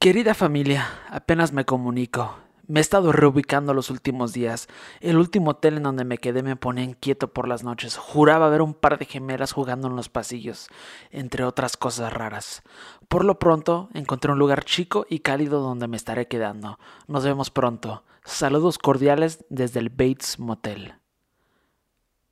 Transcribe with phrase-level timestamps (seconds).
[0.00, 2.38] Querida familia, apenas me comunico.
[2.68, 4.68] Me he estado reubicando los últimos días.
[5.00, 7.96] El último hotel en donde me quedé me ponía inquieto por las noches.
[7.96, 10.68] Juraba ver un par de gemelas jugando en los pasillos,
[11.10, 12.62] entre otras cosas raras.
[13.08, 16.78] Por lo pronto, encontré un lugar chico y cálido donde me estaré quedando.
[17.08, 18.04] Nos vemos pronto.
[18.24, 20.94] Saludos cordiales desde el Bates Motel.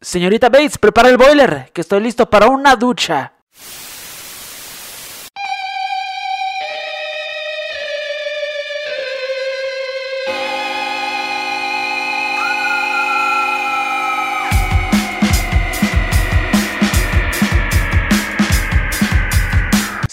[0.00, 3.35] Señorita Bates, prepara el boiler, que estoy listo para una ducha.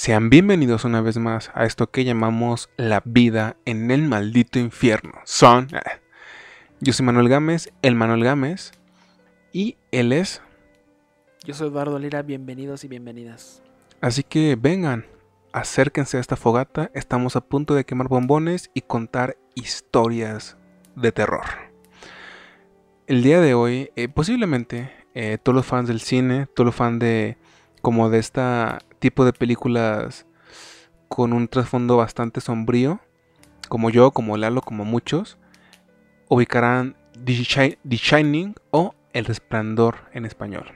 [0.03, 5.13] Sean bienvenidos una vez más a esto que llamamos la vida en el maldito infierno.
[5.23, 5.69] Son.
[5.73, 5.79] eh,
[6.81, 8.73] Yo soy Manuel Gámez, el Manuel Gámez.
[9.53, 10.41] Y él es.
[11.45, 13.63] Yo soy Eduardo Lira, bienvenidos y bienvenidas.
[14.01, 15.05] Así que vengan,
[15.53, 16.91] acérquense a esta fogata.
[16.93, 20.57] Estamos a punto de quemar bombones y contar historias
[20.97, 21.45] de terror.
[23.07, 26.99] El día de hoy, eh, posiblemente, eh, todos los fans del cine, todos los fans
[26.99, 27.37] de.
[27.83, 30.25] Como de esta tipo de películas
[31.09, 33.01] con un trasfondo bastante sombrío,
[33.67, 35.37] como yo, como Lalo, como muchos,
[36.29, 37.33] ubicarán The
[37.97, 40.71] Shining o El Resplandor en español.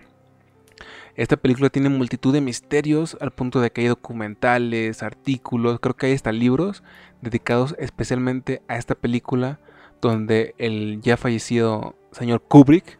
[1.15, 6.07] Esta película tiene multitud de misterios al punto de que hay documentales, artículos, creo que
[6.07, 6.83] hay hasta libros
[7.21, 9.61] dedicados especialmente a esta película
[10.01, 12.99] donde el ya fallecido señor Kubrick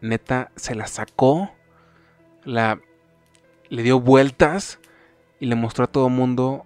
[0.00, 1.50] neta se la sacó,
[2.44, 2.80] la
[3.70, 4.78] le dio vueltas
[5.40, 6.64] y le mostró a todo mundo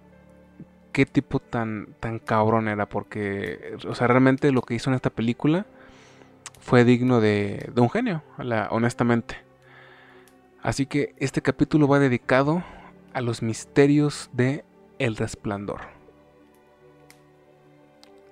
[0.91, 2.87] qué tipo tan, tan cabrón era.
[2.87, 5.65] Porque, o sea, realmente lo que hizo en esta película
[6.59, 8.23] fue digno de, de un genio,
[8.69, 9.37] honestamente.
[10.61, 12.63] Así que este capítulo va dedicado
[13.13, 14.63] a los misterios de
[14.97, 15.81] El Resplandor.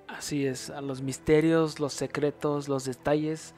[0.08, 3.54] Así es, a los misterios, los secretos, los detalles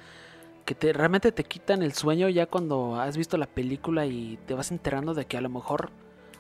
[0.65, 4.55] que te, realmente te quitan el sueño ya cuando has visto la película y te
[4.55, 5.91] vas enterando de que a lo mejor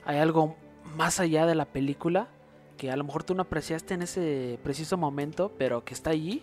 [0.04, 0.56] hay algo
[0.96, 2.28] más allá de la película
[2.76, 6.42] que a lo mejor tú no apreciaste en ese preciso momento, pero que está allí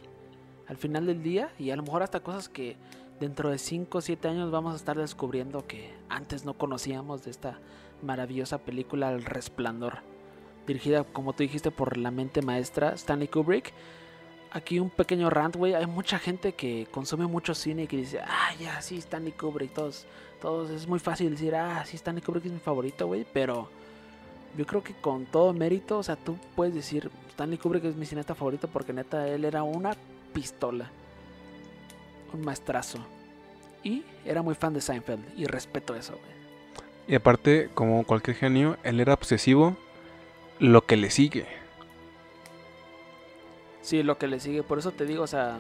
[0.67, 2.77] al final del día y a lo mejor hasta cosas que
[3.19, 7.31] dentro de 5 o 7 años vamos a estar descubriendo que antes no conocíamos de
[7.31, 7.59] esta
[8.01, 9.99] maravillosa película El Resplandor
[10.65, 13.73] dirigida, como tú dijiste, por la mente maestra Stanley Kubrick.
[14.51, 15.73] Aquí un pequeño rant, güey.
[15.73, 19.73] Hay mucha gente que consume mucho cine y que dice, ah, ya, sí, Stanley Kubrick.
[19.73, 20.06] Todos,
[20.41, 23.25] todos, es muy fácil decir, ah, sí, Stanley Kubrick es mi favorito, güey.
[23.31, 23.69] Pero
[24.57, 28.06] yo creo que con todo mérito, o sea, tú puedes decir, Stanley Kubrick es mi
[28.06, 29.95] cineasta favorito porque neta, él era una
[30.34, 30.91] pistola.
[32.34, 33.00] Un maestrazo.
[33.84, 35.23] Y era muy fan de Seinfeld.
[35.38, 36.41] Y respeto eso, güey.
[37.07, 39.75] Y aparte, como cualquier genio, él era obsesivo
[40.59, 41.45] lo que le sigue.
[43.81, 44.63] Sí, lo que le sigue.
[44.63, 45.57] Por eso te digo, o sea,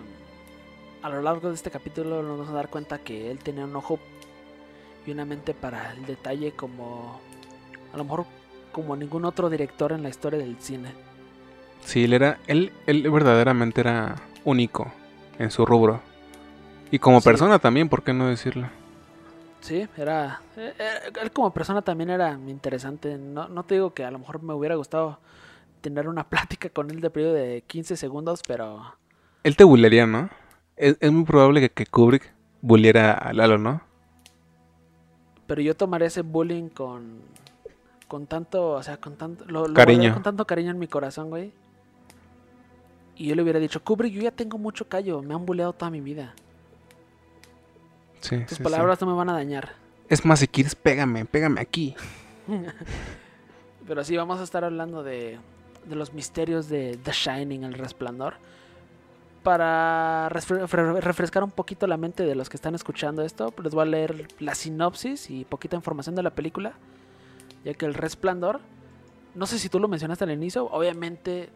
[1.01, 3.75] a lo largo de este capítulo nos vamos a dar cuenta que él tenía un
[3.75, 3.99] ojo
[5.05, 7.19] y una mente para el detalle como
[7.93, 8.25] a lo mejor
[8.71, 10.93] como ningún otro director en la historia del cine.
[11.83, 14.15] Sí, él era, él, él verdaderamente era
[14.45, 14.91] único
[15.39, 15.99] en su rubro.
[16.91, 17.25] Y como Sí.
[17.29, 18.67] persona también, ¿por qué no decirlo?
[19.61, 23.17] Sí, era eh, eh, él como persona también era interesante.
[23.17, 25.19] No, no te digo que a lo mejor me hubiera gustado
[25.81, 28.95] tener una plática con él de periodo de 15 segundos, pero
[29.43, 30.29] Él te bullearía, ¿no?
[30.77, 33.81] Es, es muy probable que, que Kubrick bulliera a Lalo, ¿no?
[35.51, 37.19] pero yo tomaré ese bullying con
[38.07, 40.13] con tanto, o sea, con tanto lo, lo Cariño.
[40.13, 41.51] con tanto cariño en mi corazón, güey.
[43.17, 45.91] Y yo le hubiera dicho, Kubrick, yo ya tengo mucho callo, me han bulleado toda
[45.91, 46.33] mi vida.
[48.21, 48.45] Sí.
[48.47, 49.73] Tus sí, palabras no me van a dañar.
[50.07, 51.95] Es más, si quieres, pégame, pégame aquí.
[53.85, 55.37] Pero sí, vamos a estar hablando de,
[55.85, 58.35] de los misterios de The Shining, el resplandor.
[59.43, 63.73] Para refre- refre- refrescar un poquito la mente de los que están escuchando esto, les
[63.73, 66.73] voy a leer la sinopsis y poquita información de la película.
[67.65, 68.59] Ya que el resplandor,
[69.33, 71.49] no sé si tú lo mencionaste al inicio, obviamente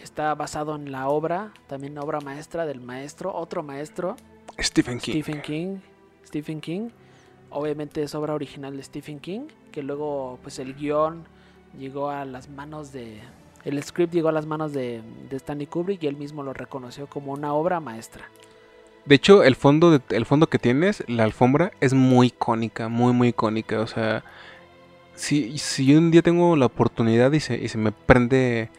[0.00, 4.14] está basado en la obra, también obra maestra del maestro, otro maestro,
[4.60, 5.12] Stephen King.
[5.12, 5.76] Stephen King.
[6.24, 6.90] Stephen King.
[7.50, 9.48] Obviamente es obra original de Stephen King.
[9.72, 11.24] Que luego, pues el guion
[11.78, 13.20] llegó a las manos de.
[13.68, 17.06] El script llegó a las manos de, de Stanley Kubrick y él mismo lo reconoció
[17.06, 18.24] como una obra maestra.
[19.04, 23.12] De hecho, el fondo, de- el fondo que tienes, la alfombra, es muy icónica, muy,
[23.12, 23.80] muy icónica.
[23.80, 24.24] O sea,
[25.14, 28.70] si, si un día tengo la oportunidad y se, y se me prende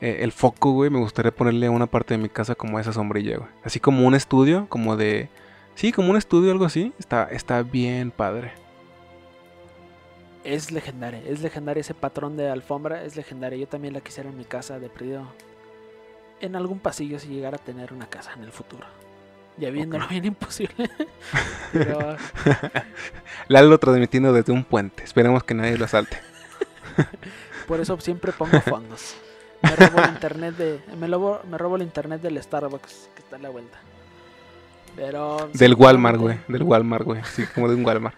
[0.00, 2.92] eh, el foco, güey, me gustaría ponerle a una parte de mi casa como esa
[2.92, 3.40] sombrilla.
[3.64, 5.28] Así como un estudio, como de...
[5.74, 6.92] Sí, como un estudio, algo así.
[6.98, 8.52] Está, está bien padre.
[10.44, 11.22] Es legendaria.
[11.26, 13.58] Es legendaria ese patrón de alfombra, es legendaria.
[13.58, 15.26] Yo también la quisiera en mi casa de perdido.
[16.40, 18.86] En algún pasillo si llegara a tener una casa en el futuro.
[19.58, 20.90] Ya viéndolo bien imposible.
[21.72, 22.16] Pero
[23.48, 25.04] Lalo transmitiendo desde un puente.
[25.04, 26.18] Esperemos que nadie lo asalte.
[27.68, 29.16] por eso siempre pongo fondos.
[29.62, 30.80] Me robo el internet de.
[30.96, 33.78] Me robo, me robo el internet del Starbucks que está en la vuelta.
[34.96, 35.50] Pero.
[35.52, 36.38] Del Walmart, güey.
[36.48, 37.22] Del Walmart, güey.
[37.24, 38.16] Sí, como de un Walmart.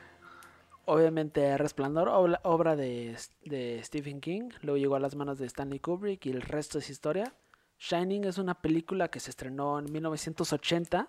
[0.84, 2.08] Obviamente Resplandor,
[2.42, 6.42] obra, de, de Stephen King, luego llegó a las manos de Stanley Kubrick y el
[6.42, 7.32] resto es historia.
[7.78, 11.08] Shining es una película que se estrenó en 1980,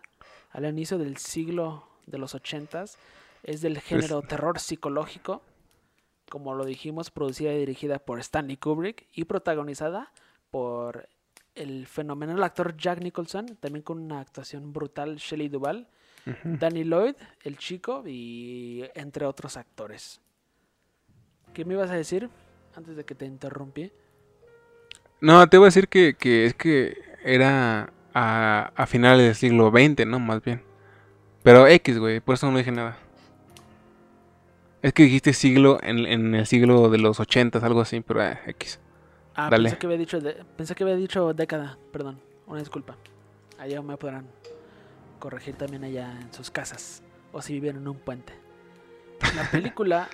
[0.51, 2.97] al inicio del siglo de los 80s.
[3.43, 5.41] Es del género terror psicológico,
[6.29, 10.11] como lo dijimos, producida y dirigida por Stanley Kubrick y protagonizada
[10.51, 11.09] por
[11.55, 15.87] el fenomenal actor Jack Nicholson, también con una actuación brutal Shelley Duvall.
[16.43, 20.21] Danny Lloyd, el chico, y entre otros actores.
[21.53, 22.29] ¿Qué me ibas a decir
[22.75, 23.91] antes de que te interrumpí?
[25.21, 29.69] No, te voy a decir que, que es que era a, a finales del siglo
[29.71, 30.19] XX, ¿no?
[30.19, 30.61] Más bien.
[31.43, 32.97] Pero X, güey, por eso no dije nada.
[34.81, 38.37] Es que dijiste siglo en, en el siglo de los 80, algo así, pero eh,
[38.47, 38.79] X.
[39.35, 39.63] Ah, Dale.
[39.69, 42.97] pensé que había dicho de- pensé que había dicho década, perdón, una disculpa.
[43.57, 44.27] Allá me podrán
[45.23, 48.33] corregir también allá en sus casas o si viven en un puente.
[49.37, 50.09] La película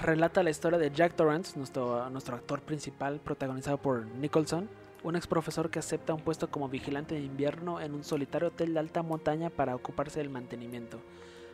[0.00, 4.68] relata la historia de Jack Torrance, nuestro, nuestro actor principal, protagonizado por Nicholson,
[5.04, 8.74] un ex profesor que acepta un puesto como vigilante de invierno en un solitario hotel
[8.74, 10.98] de alta montaña para ocuparse del mantenimiento.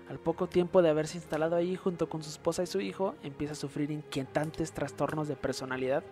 [0.09, 3.53] Al poco tiempo de haberse instalado allí junto con su esposa y su hijo, empieza
[3.53, 6.03] a sufrir inquietantes trastornos de personalidad,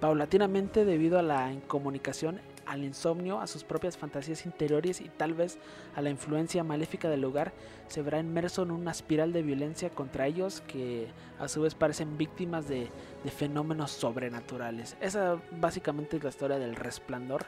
[0.00, 5.58] paulatinamente debido a la incomunicación, al insomnio, a sus propias fantasías interiores y tal vez
[5.94, 7.52] a la influencia maléfica del lugar,
[7.88, 11.08] se verá inmerso en una espiral de violencia contra ellos que
[11.38, 12.88] a su vez parecen víctimas de,
[13.24, 14.96] de fenómenos sobrenaturales.
[15.00, 17.46] Esa básicamente es la historia del resplandor.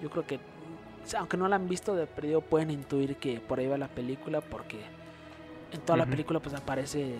[0.00, 0.38] Yo creo que,
[1.16, 4.40] aunque no la han visto de perdido, pueden intuir que por ahí va la película
[4.40, 4.78] porque
[5.72, 7.16] en toda la película pues aparece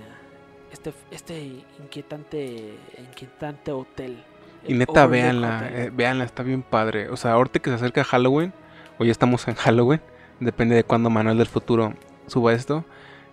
[0.72, 4.22] este, este inquietante, inquietante hotel.
[4.68, 7.08] Y neta, véanla, eh, véanla, está bien padre.
[7.10, 8.52] O sea, ahorita que se acerca Halloween,
[8.98, 10.00] o ya estamos en Halloween,
[10.40, 11.94] depende de cuándo Manuel del Futuro
[12.26, 12.84] suba esto.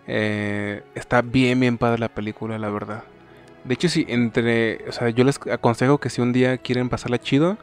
[0.08, 3.04] eh, está bien, bien padre la película, la verdad.
[3.64, 4.88] De hecho, sí, entre.
[4.90, 7.58] O sea, yo les aconsejo que si un día quieren pasarla chido,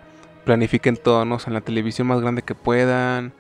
[0.44, 1.37] planifiquen todo, ¿no?
[1.37, 3.32] O sea, en la televisión más grande que puedan.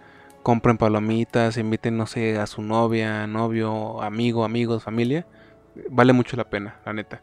[0.42, 5.26] Compren palomitas, inviten, no sé, a su novia, novio, amigo, amigos, familia.
[5.90, 7.22] Vale mucho la pena, la neta.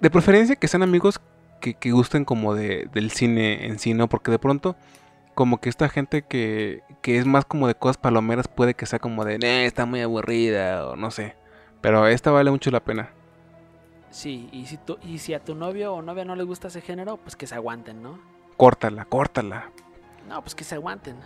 [0.00, 1.20] De preferencia que sean amigos
[1.60, 4.08] que, que gusten como de, del cine en sí, ¿no?
[4.08, 4.76] Porque de pronto,
[5.34, 8.98] como que esta gente que, que es más como de cosas palomeras puede que sea
[8.98, 11.34] como de, "Eh, está muy aburrida o no sé.
[11.80, 13.10] Pero esta vale mucho la pena.
[14.10, 16.80] Sí, y si, tú, y si a tu novio o novia no le gusta ese
[16.80, 18.18] género, pues que se aguanten, ¿no?
[18.56, 19.70] Córtala, córtala.
[20.28, 21.16] No, pues que se aguanten.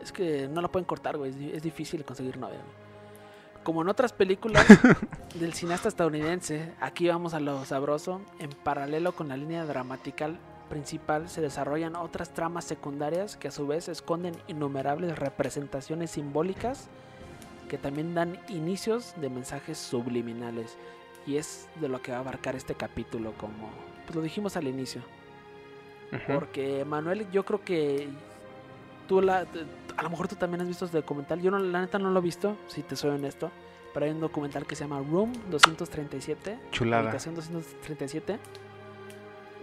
[0.00, 1.30] Es que no la pueden cortar, güey.
[1.30, 2.56] Es, es difícil conseguir novia.
[2.56, 2.81] güey.
[3.62, 4.66] Como en otras películas
[5.34, 8.20] del cineasta estadounidense, aquí vamos a lo sabroso.
[8.38, 10.38] En paralelo con la línea dramatical
[10.68, 16.88] principal se desarrollan otras tramas secundarias que a su vez esconden innumerables representaciones simbólicas
[17.68, 20.76] que también dan inicios de mensajes subliminales.
[21.26, 23.70] Y es de lo que va a abarcar este capítulo, como
[24.04, 25.02] pues lo dijimos al inicio.
[26.26, 28.08] Porque Manuel, yo creo que
[29.12, 29.64] tú la, t-
[29.96, 31.40] a lo mejor tú también has visto este documental.
[31.42, 33.50] Yo no, la neta no lo he visto, si te soy honesto.
[33.92, 36.58] Pero hay un documental que se llama Room 237.
[36.70, 37.02] Chulada.
[37.02, 38.38] Habitación 237.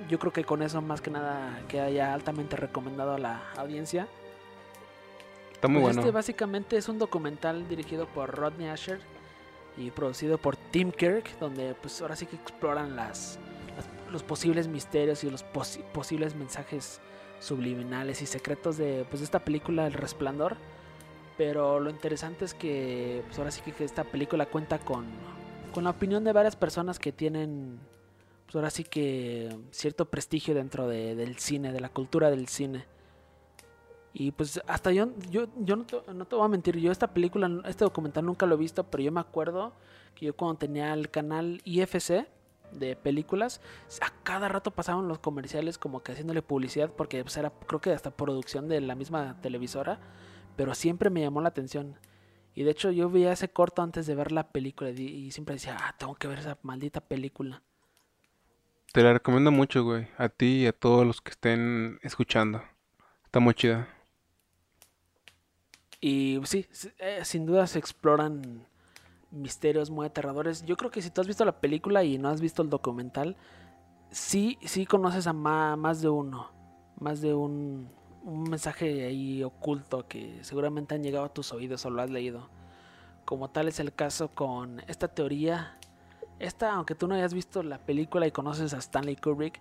[0.08, 4.08] Yo creo que con eso más que nada queda ya altamente recomendado a la audiencia.
[5.54, 6.02] Está muy Pues bueno.
[6.02, 9.00] Este básicamente es un documental dirigido por Rodney Asher
[9.78, 13.40] y producido por Tim Kirk, donde pues ahora sí que exploran las,
[13.76, 17.02] las- los posibles misterios y los posi- posibles mensajes
[17.40, 20.58] subliminales y secretos de pues de esta película El Resplandor.
[21.38, 25.06] Pero lo interesante es que pues ahora sí que, esta película cuenta con,
[25.74, 27.80] con la opinión de varias personas que tienen
[28.46, 32.86] pues ahora sí que cierto prestigio dentro de- del cine, de la cultura del cine.
[34.12, 37.50] Y pues hasta yo, yo, yo no, no te voy a mentir, yo esta película,
[37.66, 39.72] este documental nunca lo he visto, pero yo me acuerdo
[40.16, 42.26] que yo cuando tenía el canal IFC
[42.72, 43.62] de películas,
[44.02, 47.92] a cada rato pasaban los comerciales como que haciéndole publicidad, porque pues era creo que
[47.92, 50.00] hasta producción de la misma televisora,
[50.56, 51.98] pero siempre me llamó la atención.
[52.56, 55.78] Y de hecho yo veía ese corto antes de ver la película y, siempre decía,
[55.80, 57.62] ah, tengo que ver esa maldita película.
[58.92, 60.08] Te la recomiendo mucho, güey.
[60.18, 62.62] A ti y a todos los que estén escuchando.
[63.24, 63.88] Está muy chida.
[66.02, 66.66] Y sí,
[66.98, 68.66] eh, sin duda se exploran
[69.32, 70.66] misterios muy aterradores.
[70.66, 73.36] Yo creo que si tú has visto la película y no has visto el documental,
[74.12, 76.52] sí, sí conoces a más de uno,
[77.00, 77.90] más de un,
[78.24, 82.50] un mensaje ahí oculto que seguramente han llegado a tus oídos o lo has leído.
[83.26, 85.78] Como tal es el caso con esta teoría.
[86.40, 89.60] Esta, aunque tú no hayas visto la película y conoces a Stanley Kubrick,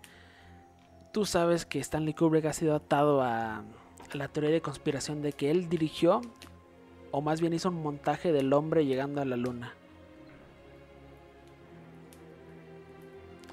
[1.12, 3.64] tú sabes que Stanley Kubrick ha sido atado a,
[4.12, 6.20] la teoría de conspiración de que él dirigió,
[7.10, 9.74] o más bien hizo un montaje del hombre llegando a la luna.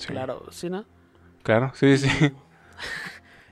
[0.05, 0.85] Claro, ¿sí, no?
[1.43, 2.09] Claro, sí, sí.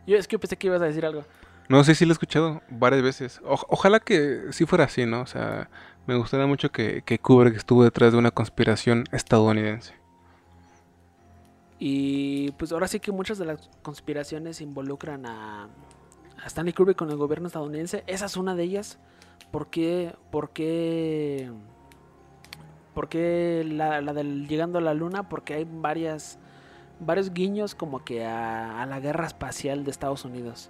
[0.07, 1.23] Yo es que pensé que ibas a decir algo.
[1.69, 3.41] No sé si lo he escuchado varias veces.
[3.43, 5.21] ojalá que sí fuera así, ¿no?
[5.21, 5.69] O sea,
[6.05, 9.93] me gustaría mucho que, que Kubrick estuvo detrás de una conspiración estadounidense.
[11.79, 17.09] Y pues ahora sí que muchas de las conspiraciones involucran a, a Stanley Kubrick con
[17.09, 18.03] el gobierno estadounidense.
[18.07, 18.99] Esa es una de ellas.
[19.51, 20.15] ¿Por qué?
[20.31, 21.51] ¿Por qué?
[22.93, 25.29] ¿Por qué la, la del llegando a la luna?
[25.29, 26.39] Porque hay varias
[26.99, 30.69] varios guiños como que a, la guerra espacial de Estados Unidos.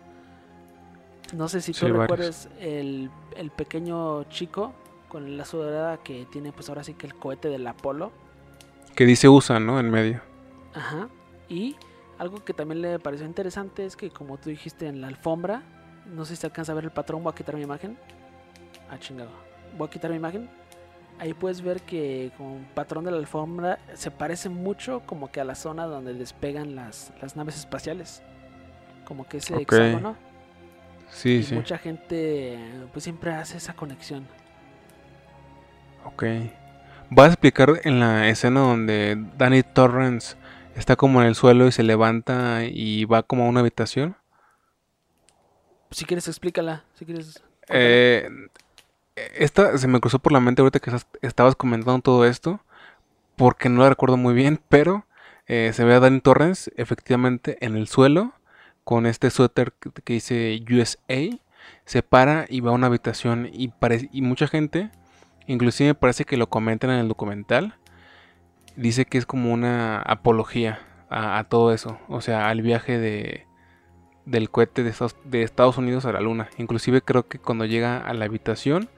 [1.34, 4.74] No sé si tú recuerdas el, el, pequeño chico
[5.10, 8.12] con la sudadera que tiene pues ahora sí que el cohete del Apolo.
[8.96, 9.80] Que dice USA, ¿no?
[9.80, 10.22] En medio.
[10.74, 11.10] Ajá.
[11.50, 11.76] Y
[12.20, 15.64] algo que también le pareció interesante es que como tú dijiste en la alfombra,
[16.06, 17.98] no sé si se alcanza a ver el patrón, voy a quitar mi imagen.
[18.90, 19.32] Ah, chingado.
[19.78, 20.50] Voy a quitar mi imagen
[21.20, 25.44] ahí puedes ver que con patrón de la alfombra se parece mucho como que a
[25.44, 28.22] la zona donde despegan las, las naves espaciales.
[29.06, 30.16] Como que ese hexágono.
[31.10, 31.56] Sí, y sí.
[31.56, 32.58] Mucha gente
[32.92, 34.28] pues siempre hace esa conexión.
[36.06, 36.24] Ok.
[37.10, 40.36] ¿Vas a explicar en la escena donde Danny Torrance
[40.76, 44.16] está como en el suelo y se levanta y va como a una habitación?
[45.92, 47.44] Si quieres explícala, si quieres.
[47.70, 48.28] Eh,
[49.16, 50.92] esta se me cruzó por la mente ahorita que
[51.22, 52.60] estabas comentando todo esto,
[53.36, 55.06] porque no la recuerdo muy bien, pero
[55.48, 58.34] eh, se ve a Danny Torrens efectivamente en el suelo
[58.84, 61.38] con este suéter que, dice USA,
[61.86, 63.72] se para y va a una habitación y,
[64.12, 64.90] y mucha gente,
[65.48, 67.76] inclusive me parece que lo comentan en el documental,
[68.76, 70.80] dice que es como una apología
[71.10, 73.46] a, todo eso, o sea, al viaje de,
[74.26, 76.50] del cohete de Estados, de Estados Unidos a la luna.
[76.58, 78.90] Inclusive creo que cuando llega a la habitación,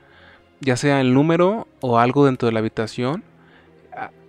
[0.62, 3.24] ya sea el número o algo dentro de la habitación,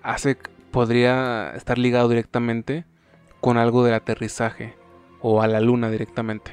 [0.02, 0.36] hace,
[0.70, 2.84] podría estar ligado directamente
[3.40, 4.74] con algo del aterrizaje
[5.20, 6.52] o a la luna directamente.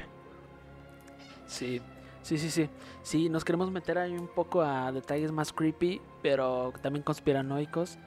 [1.46, 1.80] Sí,
[2.22, 2.68] sí, sí, sí.
[3.02, 7.98] Sí, nos queremos meter ahí un poco a detalles más creepy, pero también conspiranoicos.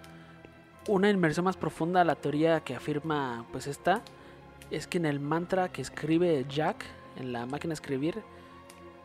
[0.87, 4.01] Una inmersión más profunda a la teoría que afirma pues esta
[4.71, 6.83] es que en el mantra que escribe Jack
[7.17, 8.23] en la máquina de escribir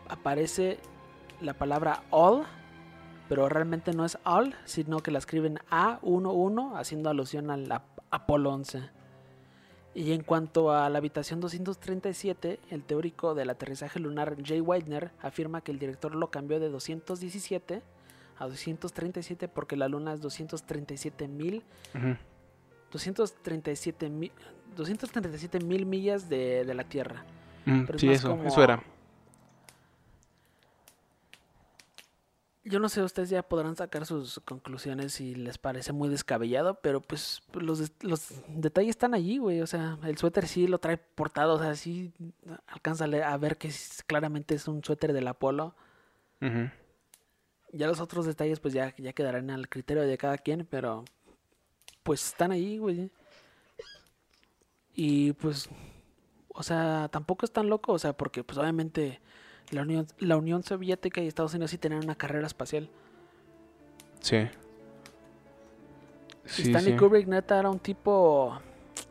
[0.08, 0.78] aparece
[1.42, 2.44] la palabra all,
[3.28, 7.68] pero realmente no es all, sino que la escriben A11 haciendo alusión al
[8.10, 8.82] Apolo 11.
[9.94, 15.60] Y en cuanto a la habitación 237, el teórico del aterrizaje lunar Jay Weidner afirma
[15.60, 17.82] que el director lo cambió de 217
[18.38, 21.62] a 237 porque la luna es 237 mil
[22.90, 24.32] 237 mil
[24.76, 27.24] 237 mil millas de, la Tierra.
[27.96, 28.82] sí, eso, eso era.
[32.64, 37.00] Yo no sé, ustedes ya podrán sacar sus conclusiones si les parece muy descabellado, pero
[37.00, 39.60] pues los, los detalles están allí, güey.
[39.62, 42.12] O sea, el suéter sí lo trae portado, o sea, sí
[42.68, 43.72] alcanza a ver que
[44.06, 45.74] claramente es un suéter del Apolo.
[47.72, 51.04] Ya los otros detalles pues ya, ya quedarán al criterio de cada quien, pero
[52.04, 53.10] pues están ahí, güey.
[54.94, 55.68] Y pues,
[56.48, 59.20] o sea, tampoco es tan loco, o sea, porque pues obviamente
[59.72, 62.88] la Unión, la Unión Soviética y Estados Unidos sí tenían una carrera espacial.
[64.20, 64.48] Sí.
[66.46, 68.60] Stanley Kubrick neta era un tipo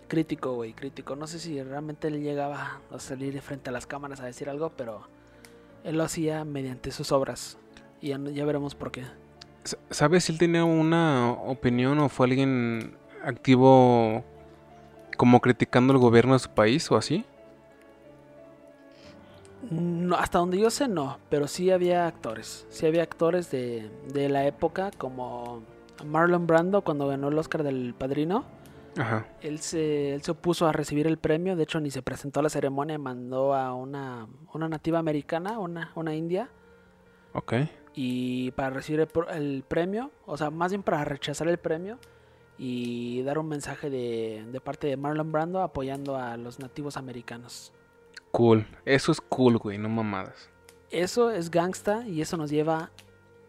[0.07, 1.15] crítico, güey, crítico.
[1.15, 4.49] No sé si realmente él llegaba a salir de frente a las cámaras a decir
[4.49, 5.07] algo, pero
[5.83, 7.57] él lo hacía mediante sus obras.
[7.99, 9.03] Y ya, ya veremos por qué.
[9.89, 14.23] ¿Sabes si él tenía una opinión o fue alguien activo
[15.17, 17.25] como criticando el gobierno de su país o así?
[19.71, 22.67] No, hasta donde yo sé no, pero sí había actores.
[22.69, 25.63] Sí había actores de, de la época como
[26.05, 28.43] Marlon Brando cuando ganó el Oscar del Padrino.
[28.97, 29.27] Ajá.
[29.41, 32.43] Él, se, él se opuso a recibir el premio, de hecho ni se presentó a
[32.43, 36.49] la ceremonia, mandó a una, una nativa americana, una, una india.
[37.33, 37.53] Ok.
[37.95, 41.97] Y para recibir el, el, premio, o sea, más bien para rechazar el premio
[42.57, 47.71] y dar un mensaje de, de parte de Marlon Brando apoyando a los nativos americanos.
[48.31, 48.65] Cool.
[48.85, 50.49] Eso es cool, güey, no mamadas.
[50.89, 52.91] Eso es gangsta y eso nos lleva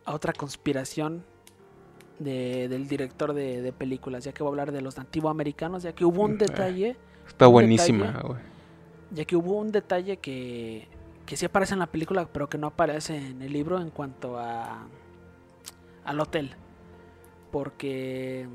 [0.04, 1.24] a otra conspiración
[2.18, 5.92] de- del director de, de películas, ya que voy a hablar de los nativoamericanos, ya
[5.92, 6.36] que hubo un eh.
[6.38, 6.96] detalle,
[7.26, 8.26] Está Un buenísima, detalle.
[8.28, 8.40] güey.
[9.12, 10.88] ya que hubo un detalle que,
[11.26, 14.38] que sí aparece en la película, pero que no aparece en el libro en cuanto
[14.38, 14.86] a
[16.04, 16.50] al hotel.
[17.50, 18.46] Porque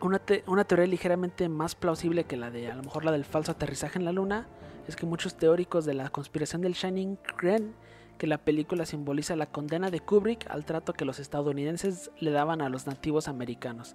[0.00, 3.24] una, te- una teoría ligeramente más plausible que la de a lo mejor la del
[3.24, 4.46] falso aterrizaje en la luna
[4.88, 7.74] es que muchos teóricos de la conspiración del Shining creen
[8.18, 12.62] que la película simboliza la condena de Kubrick al trato que los estadounidenses le daban
[12.62, 13.94] a los nativos americanos.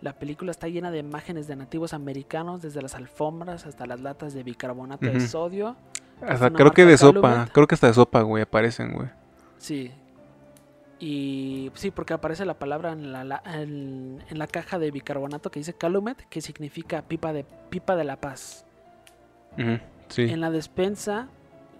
[0.00, 4.32] La película está llena de imágenes de nativos americanos, desde las alfombras hasta las latas
[4.34, 5.76] de bicarbonato de sodio.
[6.26, 9.08] Hasta creo que de sopa, creo que hasta de sopa, güey, aparecen, güey.
[9.58, 9.90] Sí.
[10.98, 15.50] Y sí, porque aparece la palabra en la, la- en, en la caja de bicarbonato
[15.50, 18.66] que dice Calumet, que significa pipa de, pipa de la paz.
[19.58, 19.78] Ujú,
[20.10, 20.22] Sí.
[20.22, 21.28] En la despensa,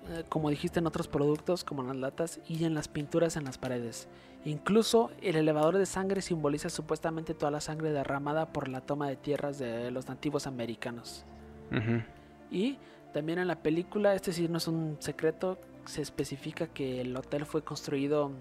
[0.09, 3.45] eh, como dijiste en otros productos, como en las latas, y en las pinturas en
[3.45, 4.09] las paredes.
[4.45, 9.17] Incluso el elevador de sangre simboliza supuestamente toda la sangre derramada por la toma de
[9.17, 11.27] tierras de los nativos americanos.
[11.71, 12.03] Ujú.
[12.51, 12.79] Y
[13.13, 17.45] también en la película, este sí no es un secreto, se especifica que el hotel
[17.45, 18.33] fue construido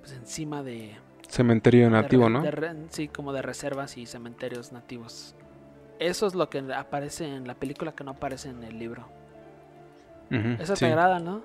[0.00, 0.96] pues, encima de...
[1.28, 2.42] Cementerio de nativo, ¿no?
[2.42, 5.34] de sí, como de reservas y cementerios nativos.
[6.00, 9.06] Eso es lo que aparece en la película que no aparece en el libro.
[10.30, 10.74] Sí.
[10.78, 11.42] te agrada, ¿no?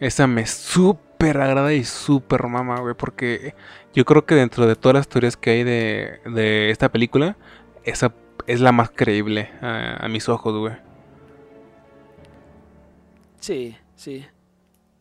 [0.00, 3.54] Esa me súper agrada y súper mama, güey, porque
[3.92, 7.36] yo creo que dentro de todas las teorías que hay de, de esta película,
[7.84, 8.14] esa
[8.46, 10.74] es la más creíble a, a mis ojos, güey.
[13.40, 14.26] Sí, sí.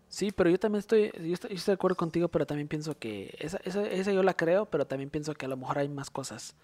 [0.10, 2.98] Sí, pero yo también estoy, yo estoy, yo estoy de acuerdo contigo, pero también pienso
[2.98, 5.90] que esa, esa, esa yo la creo, pero también pienso que a lo mejor hay
[5.90, 6.56] más cosas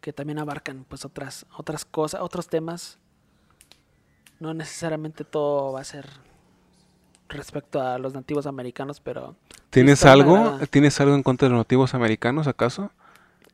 [0.00, 2.98] que también abarcan pues otras, otras cosas, otros temas.
[4.42, 6.08] No necesariamente todo va a ser
[7.28, 9.36] respecto a los nativos americanos, pero
[9.70, 10.58] ¿Tienes algo?
[10.68, 12.90] ¿Tienes algo en contra de los nativos americanos, acaso?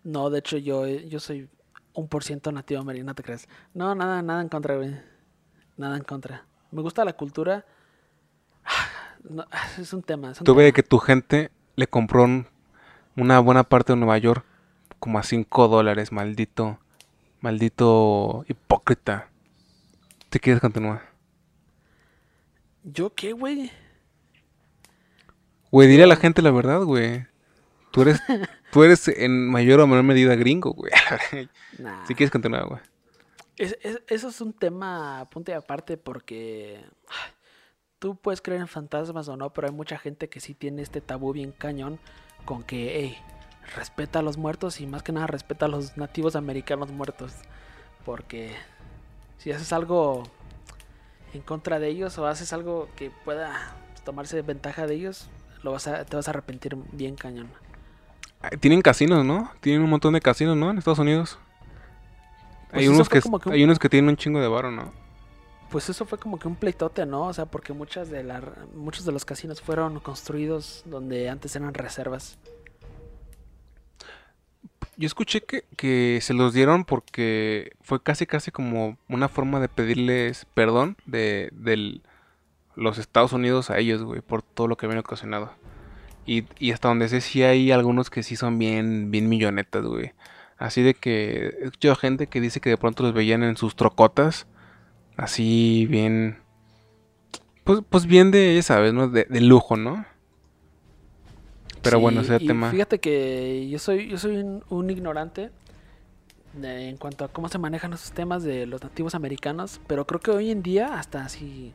[0.02, 1.48] no, de hecho yo, yo soy
[1.92, 3.46] un por ciento nativo americano, no te creas.
[3.74, 4.96] No, nada, nada en contra, güey.
[5.76, 6.46] Nada en contra.
[6.70, 7.64] Me gusta la cultura.
[9.28, 9.44] No,
[9.78, 10.30] es un tema.
[10.30, 10.74] Es un Tuve tema.
[10.74, 12.46] que tu gente le compró un-
[13.16, 14.44] una buena parte de Nueva York
[15.00, 16.78] como a 5 dólares, maldito,
[17.40, 19.28] maldito hipócrita.
[20.28, 21.02] ¿Te quieres continuar?
[22.84, 23.70] ¿Yo qué, güey?
[25.70, 27.26] Güey, dile a la gente la verdad, güey.
[27.92, 28.20] Tú eres,
[28.72, 30.92] tú eres en mayor o menor medida gringo, güey.
[31.78, 32.04] Nah.
[32.06, 32.80] si quieres continuar, güey.
[33.56, 37.32] Es- es- eso es un tema a punto y aparte porque ay,
[37.98, 41.00] tú puedes creer en fantasmas o no, pero hay mucha gente que sí tiene este
[41.00, 41.98] tabú bien cañón
[42.44, 43.16] con que, hey,
[43.76, 47.32] respeta a los muertos y más que nada respeta a los nativos americanos muertos.
[48.04, 48.52] Porque
[49.38, 50.24] si haces algo
[51.34, 53.74] en contra de ellos o haces algo que pueda
[54.04, 55.28] tomarse ventaja de ellos,
[55.62, 57.48] lo vas a, te vas a arrepentir bien cañón.
[58.60, 59.50] Tienen casinos, ¿no?
[59.60, 60.70] Tienen un montón de casinos, ¿no?
[60.70, 61.38] En Estados Unidos.
[62.70, 64.92] Pues hay, unos que, un- hay unos que tienen un chingo de varo, ¿no?
[65.70, 67.26] Pues eso fue como que un pleitote, ¿no?
[67.26, 68.40] O sea, porque muchas de la,
[68.74, 72.38] muchos de los casinos fueron construidos donde antes eran reservas.
[74.98, 79.68] Yo escuché que, que se los dieron porque fue casi casi como una forma de
[79.68, 82.02] pedirles perdón de, del-
[82.76, 85.52] los Estados Unidos a ellos, güey, por todo lo que habían ocasionado.
[86.26, 90.12] Y, y hasta donde sé, sí hay algunos que sí son bien, bien millonetas, güey.
[90.58, 93.76] Así de que he escuchado gente que dice que de pronto los veían en sus
[93.76, 94.46] trocotas,
[95.16, 96.38] así bien,
[97.64, 99.08] pues, pues bien de, ya sabes, ¿no?
[99.08, 100.04] De, de lujo, ¿no?
[101.90, 102.70] Pero bueno, ese y tema.
[102.70, 105.50] Fíjate que yo soy, yo soy un, un ignorante
[106.54, 110.20] de- en cuanto a cómo se manejan esos temas de los nativos americanos, pero creo
[110.20, 111.72] que hoy en día hasta así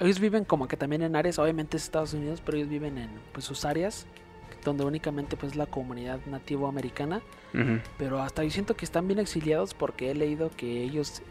[0.00, 3.10] ellos viven como que también en áreas, obviamente es Estados Unidos, pero ellos viven en
[3.32, 4.06] pues sus áreas
[4.64, 7.20] donde únicamente pues la comunidad nativo americana,
[7.52, 7.80] Ujú.
[7.98, 11.22] pero hasta yo siento que están bien exiliados porque he leído que ellos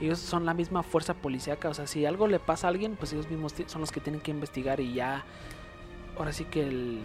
[0.00, 3.12] ellos son la misma fuerza policíaca, o sea, si algo le pasa a alguien, pues
[3.12, 5.24] ellos mismos son los que tienen que investigar y ya
[6.16, 7.00] ahora sí que el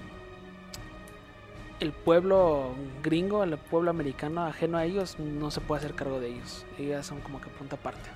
[1.79, 6.29] el pueblo gringo, el pueblo americano ajeno a ellos no se puede hacer cargo de
[6.29, 6.65] ellos.
[6.77, 8.09] Ellas son como que punta aparte.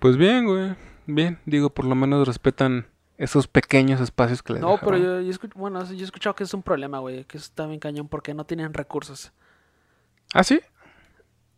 [0.00, 0.74] Pues bien, güey.
[1.06, 2.86] Bien, digo, por lo menos respetan
[3.16, 6.44] esos pequeños espacios que les No, pero yo, yo escu- bueno, yo he escuchado que
[6.44, 9.32] es un problema, güey, que eso está bien cañón porque no tienen recursos.
[10.34, 10.60] ¿Ah, sí?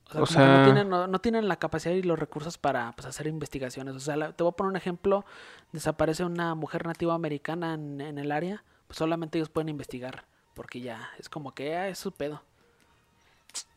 [0.07, 2.57] O sea, O que no sea- tienen, no, no tienen la capacidad y los recursos
[2.59, 3.95] para pues, hacer investigaciones.
[3.95, 5.25] O sea, la- te voy a poner un ejemplo.
[5.73, 10.25] Desaparece una mujer nativa americana en, en el área, solamente ellos pueden investigar.
[10.55, 12.43] Porque ya es como que ah, es su pedo.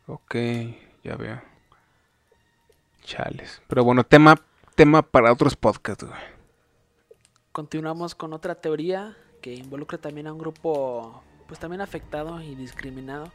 [0.07, 0.35] Ok,
[1.03, 1.41] ya veo.
[3.03, 3.61] Chales.
[3.67, 4.35] Pero bueno, tema,
[4.75, 6.19] tema para otros podcasts, güey.
[7.51, 13.31] Continuamos con otra teoría que involucra también a un grupo pues también afectado y discriminado,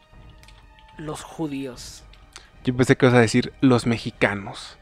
[0.96, 2.02] los judíos.
[2.64, 4.78] Yo pensé que ibas a decir los mexicanos.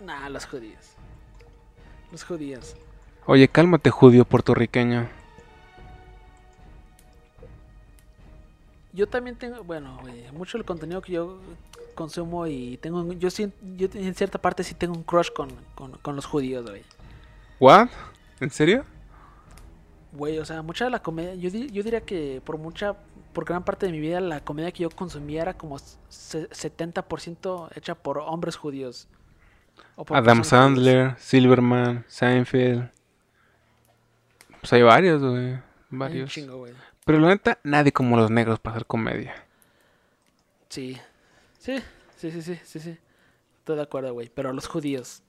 [0.00, 0.94] Nah, los judíos.
[2.12, 2.76] Los judíos.
[3.26, 5.08] Oye, cálmate, judío puertorriqueño.
[8.92, 11.40] Yo también tengo, bueno, güey, mucho del contenido que yo
[11.94, 16.14] consumo y tengo, yo, yo en cierta parte sí tengo un crush con, con, con
[16.16, 16.82] los judíos, güey.
[17.58, 17.88] ¿What?
[18.40, 18.84] ¿En serio?
[20.12, 22.94] Güey, o sea, mucha de la comedia, yo, di- yo diría que por mucha,
[23.32, 27.70] por gran parte de mi vida, la comedia que yo consumía era como se- 70%
[27.74, 29.08] hecha por hombres judíos.
[29.96, 30.44] O por Adam.
[30.44, 32.90] Sandler, Silverman, Seinfeld.
[34.60, 35.58] Pues hay varios, güey.
[35.90, 36.30] Varios.
[36.30, 36.72] chingo, güey.
[37.04, 39.34] Pero la neta, nadie como los negros para hacer comedia.
[40.68, 40.98] Sí.
[41.58, 41.78] Sí,
[42.16, 42.98] sí, sí, sí, sí, sí.
[43.58, 44.30] Estoy de acuerdo, güey.
[44.34, 45.22] Pero los judíos.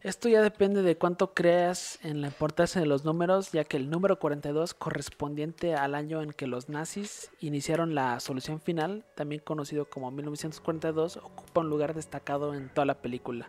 [0.00, 3.90] Esto ya depende de cuánto creas en la importancia de los números, ya que el
[3.90, 9.86] número 42, correspondiente al año en que los nazis iniciaron la solución final, también conocido
[9.86, 13.48] como 1942, ocupa un lugar destacado en toda la película.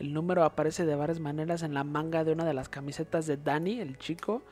[0.00, 3.36] El número aparece de varias maneras en la manga de una de las camisetas de
[3.36, 4.42] Danny, el chico.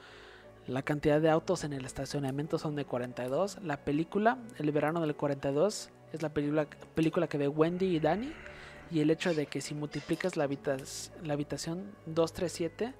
[0.66, 3.58] La cantidad de autos en el estacionamiento son de 42.
[3.62, 8.32] La película, El verano del 42, es la película, película que ve Wendy y Danny.
[8.90, 12.94] Y el hecho de que si multiplicas la, habitas- la habitación 237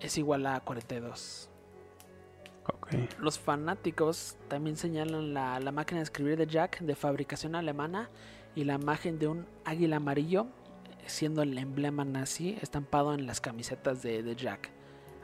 [0.00, 1.48] es igual a 42.
[2.72, 2.88] Ok.
[3.20, 8.10] Los fanáticos también señalan la, la máquina de escribir de Jack de fabricación alemana
[8.54, 10.46] y la imagen de un águila amarillo
[11.06, 14.70] siendo el emblema nazi estampado en las camisetas de, de Jack.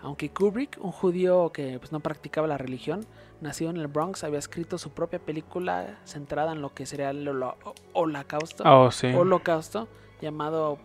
[0.05, 3.07] Aunque Kubrick, un judío que pues, no practicaba la religión,
[3.41, 7.27] nacido en el Bronx, había escrito su propia película centrada en lo que sería el
[7.27, 7.57] holo-
[7.95, 9.09] holocausto, Oh, sí.
[9.09, 9.89] holocausto
[10.21, 10.79] llamado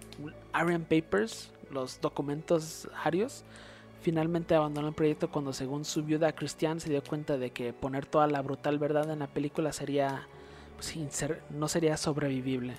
[0.54, 3.44] Aryan Papers, los documentos arios.
[4.02, 8.06] Finalmente abandonó el proyecto cuando según su viuda Christian se dio cuenta de que poner
[8.06, 10.28] toda la brutal verdad en la película sería
[10.78, 10.96] pues,
[11.50, 12.76] no sería sobrevivible.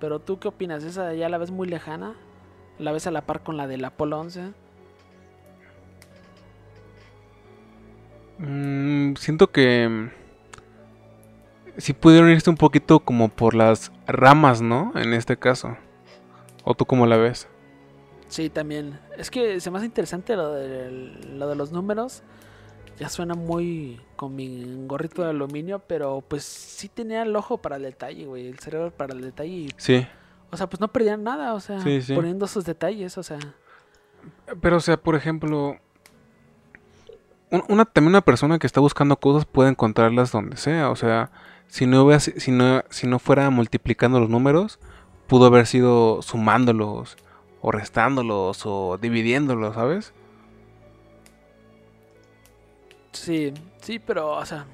[0.00, 0.82] Pero tú qué opinas?
[0.82, 2.14] ¿Esa ya la ves muy lejana?
[2.80, 4.52] ¿La ves a la par con la del Apolo 11?
[8.42, 10.10] Mm, siento que mm,
[11.78, 14.92] sí pudieron irse un poquito como por las ramas, ¿no?
[14.96, 15.76] En este caso.
[16.64, 17.48] ¿O tú cómo la ves?
[18.28, 18.98] Sí, también.
[19.16, 20.90] Es que se me hace interesante lo de,
[21.34, 22.22] lo de los números.
[22.98, 27.76] Ya suena muy con mi gorrito de aluminio, pero pues sí tenía el ojo para
[27.76, 28.48] el detalle, güey.
[28.48, 29.50] El cerebro para el detalle.
[29.50, 30.06] y, Sí.
[30.50, 32.14] o sea, pues no perdían nada, o sea, Sí, sí.
[32.14, 33.38] poniendo sus detalles, o sea.
[34.60, 35.78] Pero, o sea, por ejemplo,
[37.68, 40.90] una, también una persona que está buscando cosas puede encontrarlas donde sea.
[40.90, 41.30] O sea,
[41.68, 44.78] si no, hubiera si, no, si no fuera multiplicando los números,
[45.26, 47.16] pudo haber sido sumándolos,
[47.60, 50.12] o restándolos, o dividiéndolos, ¿sabes?
[53.12, 54.64] Sí, sí, pero, o sea,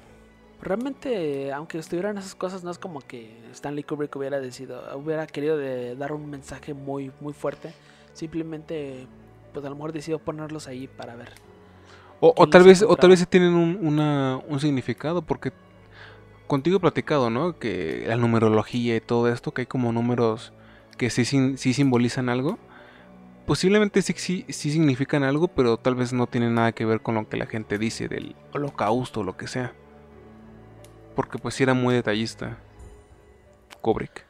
[0.61, 5.57] realmente, aunque estuvieran esas cosas, no es como que Stanley Kubrick hubiera decidido, hubiera querido
[5.95, 7.73] dar un mensaje muy, muy fuerte.
[8.13, 9.07] Simplemente,
[9.53, 11.48] pues a lo mejor decidió ponerlos ahí para ver.
[12.21, 15.53] O, tal vez, o tal vez tienen un, una- un significado, porque
[16.47, 17.59] contigo he platicado, ¿no?
[17.59, 20.53] Que la numerología y todo esto, que hay como números
[20.97, 22.59] que sí, sí simbolizan algo.
[23.47, 27.15] Posiblemente sí, sí, sí significan algo, pero tal vez no tienen nada que ver con
[27.15, 29.73] lo que la gente dice del holocausto o lo que sea.
[31.15, 32.57] Porque pues sí era muy detallista.
[33.81, 34.25] Kubrick.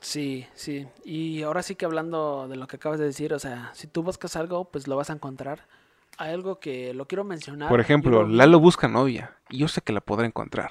[0.00, 0.88] Sí, sí.
[1.04, 4.02] Y ahora sí que hablando de lo que acabas de decir, o sea, si tú
[4.02, 5.66] buscas algo, pues lo vas a encontrar.
[6.18, 7.68] Hay algo que lo quiero mencionar.
[7.68, 9.36] Por yo ejemplo, lo vi- Lalo busca novia.
[9.50, 10.70] Y yo sé que la podrá encontrar.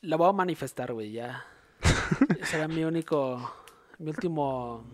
[0.00, 1.44] La voy a manifestar, güey, ya.
[2.44, 3.52] Será mi único,
[3.98, 4.84] mi último...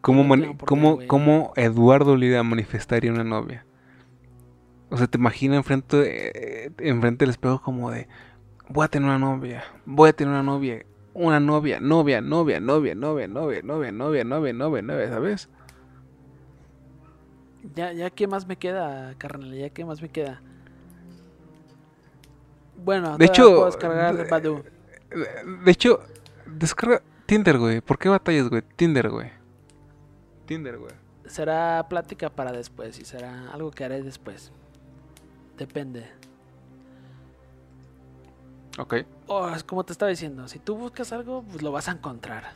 [0.00, 3.64] ¿Cómo, mani- por qué, cómo- cómo Eduardo le iba a manifestaría una novia?
[4.90, 8.06] O sea, te imaginas enfrente, eh, enfrente del espejo como de,
[8.68, 12.94] voy a tener una novia, voy a tener una novia, una novia, novia, novia, novia,
[12.94, 15.48] novia, novia, novia, novia, novia, novia, novia, ¿sabes?
[17.74, 19.54] Ya, ya, ¿qué más me queda, carnal?
[19.54, 20.40] ¿Ya qué más me queda?
[22.76, 24.62] Bueno, De hecho, puedo descargar de- Badoo.
[25.10, 26.00] De- De hecho,
[26.46, 27.80] descarga Tinder, güey.
[27.80, 28.62] ¿Por qué batallas, güey?
[28.76, 29.30] Tinder, güey.
[30.46, 30.92] Tinder, güey.
[31.26, 34.52] Será plática para después y será algo que haré después.
[35.56, 36.04] Depende.
[38.78, 38.96] Ok.
[39.28, 42.52] Oh, es como te estaba diciendo, si tú buscas algo, pues lo vas a encontrar.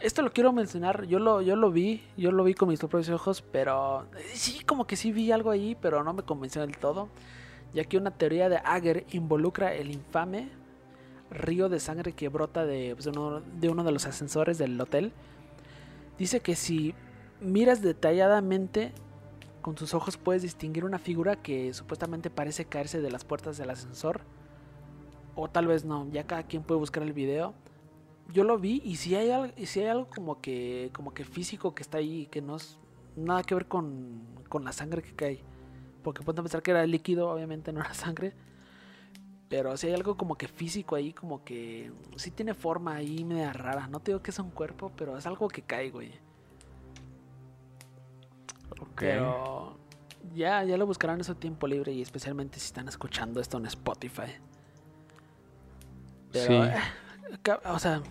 [0.00, 3.08] Esto lo quiero mencionar, yo lo, yo lo vi, yo lo vi con mis propios
[3.08, 6.76] ojos, pero eh, sí, como que sí vi algo ahí, pero no me convenció del
[6.76, 7.08] todo,
[7.74, 10.50] ya que una teoría de Ager involucra el infame
[11.30, 15.12] río de sangre que brota de, pues, de uno de los ascensores del hotel.
[16.16, 16.94] Dice que si
[17.40, 18.92] miras detalladamente
[19.60, 23.70] con tus ojos puedes distinguir una figura que supuestamente parece caerse de las puertas del
[23.70, 24.20] ascensor.
[25.34, 27.54] O tal vez no, ya cada quien puede buscar el video.
[28.32, 31.74] Yo lo vi y si hay algo, si hay algo como que como que físico
[31.74, 32.78] que está ahí, que no es
[33.16, 35.42] nada que ver con, con la sangre que cae.
[36.02, 38.34] Porque pueden pensar que era líquido, obviamente no era sangre.
[39.48, 43.52] Pero si hay algo como que físico ahí, como que sí tiene forma ahí media
[43.52, 43.86] rara.
[43.88, 46.12] No te digo que es un cuerpo, pero es algo que cae, güey.
[48.96, 49.78] Pero
[50.34, 53.66] ya, ya lo buscarán en su tiempo libre y especialmente si están escuchando esto en
[53.66, 54.32] Spotify.
[56.32, 56.70] Pero, sí.
[56.78, 57.07] Eh,
[57.64, 58.02] o sea,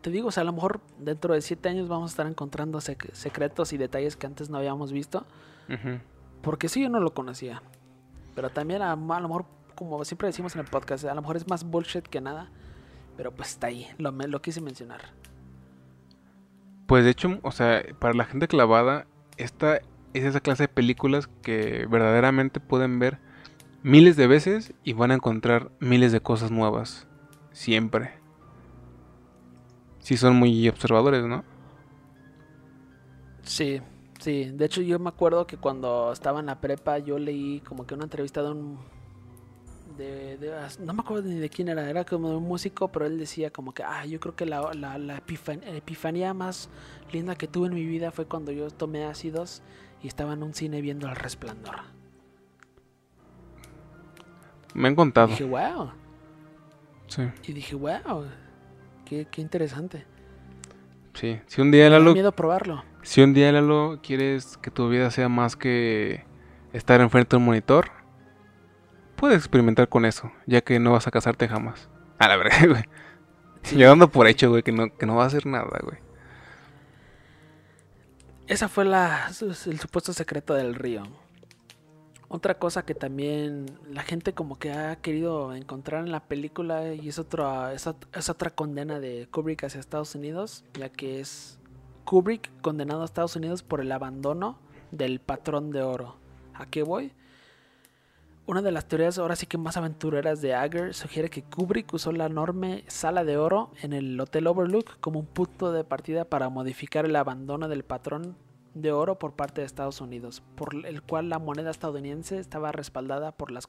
[0.00, 2.80] te digo, o sea, a lo mejor dentro de siete años vamos a estar encontrando
[2.80, 5.26] secretos y detalles que antes no habíamos visto.
[6.42, 7.62] Porque sí, yo no lo conocía.
[8.34, 11.36] Pero también a, a, lo mejor, como siempre decimos en el podcast, a lo mejor
[11.36, 12.50] es más bullshit que nada.
[13.16, 15.00] Pero pues está ahí, lo, lo quise mencionar.
[16.86, 19.06] Pues de hecho, o sea, para la gente clavada,
[19.38, 19.80] esta
[20.12, 23.18] es esa clase de películas que verdaderamente pueden ver
[23.82, 27.08] miles de veces y van a encontrar miles de cosas nuevas.
[27.52, 28.12] Siempre.
[30.06, 31.42] Si son muy observadores, ¿no?
[33.42, 33.80] Sí,
[34.20, 34.52] sí.
[34.52, 37.94] De hecho yo me acuerdo que cuando estaba en la prepa yo leí como que
[37.94, 38.78] una entrevista de un
[39.98, 40.38] de,
[40.78, 43.50] no me acuerdo ni de quién era, era como de un músico, pero él decía
[43.50, 46.68] como que, ah, yo creo que la, la, epifanía más
[47.10, 49.60] linda que tuve en mi vida fue cuando yo tomé ácidos
[50.04, 51.78] y estaba en un cine viendo El Resplandor.
[54.72, 55.26] Me han contado.
[55.26, 55.90] Y dije, wow.
[57.08, 57.22] Sí.
[57.42, 58.26] Y dije, wow,
[59.06, 60.04] qué, qué interesante.
[61.14, 62.12] Sí, si un día Lalo...
[62.12, 62.84] miedo probarlo.
[63.02, 66.24] Si un día Lalo quieres que tu vida sea más que
[66.74, 67.90] estar enfrente de un monitor,
[69.16, 71.88] puedes experimentar con eso, ya que no vas a casarte jamás.
[72.18, 72.84] A la verdad, güey.
[73.74, 75.98] Llevando por hecho, güey, que no, que no va a hacer nada, güey.
[78.46, 81.02] Esa fue la, el supuesto secreto del río.
[82.28, 87.08] Otra cosa que también la gente como que ha querido encontrar en la película y
[87.08, 87.86] es, otra es,
[88.28, 91.60] otra condena de Kubrick hacia Estados Unidos, ya que es
[92.04, 94.58] Kubrick condenado a Estados Unidos por el abandono
[94.90, 96.16] del patrón de oro.
[96.54, 97.12] ¿A qué voy?
[98.46, 102.10] Una de las teorías ahora sí que más aventureras de Ager sugiere que Kubrick usó
[102.10, 106.48] la enorme sala de oro en el Hotel Overlook como un punto de partida para
[106.48, 108.36] modificar el abandono del patrón
[108.76, 113.32] de oro por parte de Estados Unidos, por el cual la moneda estadounidense estaba respaldada
[113.32, 113.66] por las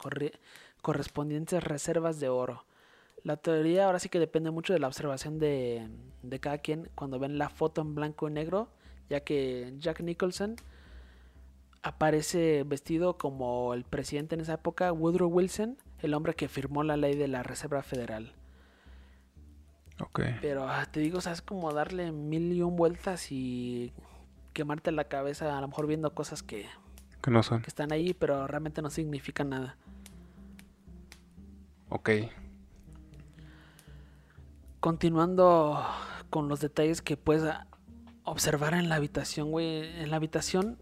[0.81, 2.65] correspondientes reservas de oro.
[3.23, 5.87] La teoría ahora sí que depende mucho de la observación de,
[6.23, 8.67] de cada quien cuando ven la foto en blanco y negro,
[9.09, 10.57] ya que Jack Nicholson
[11.83, 16.97] aparece vestido como el presidente en esa época, Woodrow Wilson, el hombre que firmó la
[16.97, 18.33] ley de la Reserva Federal.
[20.01, 20.19] Ok.
[20.41, 23.93] Pero ah, te digo, o sea, es como darle mil y un vueltas y
[24.57, 26.65] quemarte la cabeza, a lo mejor viendo cosas que,
[27.21, 27.61] que no son.
[27.61, 29.77] Que están ahí, pero realmente no significan nada.
[31.89, 32.09] Ok.
[34.79, 35.85] Continuando
[36.31, 37.43] con los detalles que puedes
[38.23, 39.85] observar en la habitación, güey.
[40.01, 40.79] En la habitación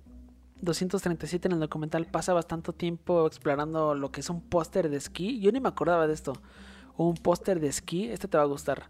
[0.62, 5.42] 237 en el documental pasa bastante tiempo explorando lo que es un póster de esquí.
[5.42, 6.32] Yo ni me acordaba de esto.
[6.96, 8.90] Un póster de esquí, este te va a gustar.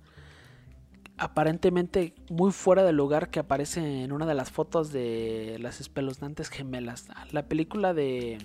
[1.17, 6.49] Aparentemente muy fuera del lugar que aparece en una de las fotos de las espeluznantes
[6.49, 7.07] gemelas.
[7.31, 8.37] La película de,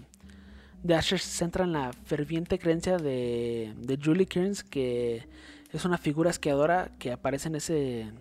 [0.82, 5.28] de Asher se centra en la ferviente creencia de, de Julie Kearns, que
[5.72, 8.12] es una figura esquiadora que aparece en ese,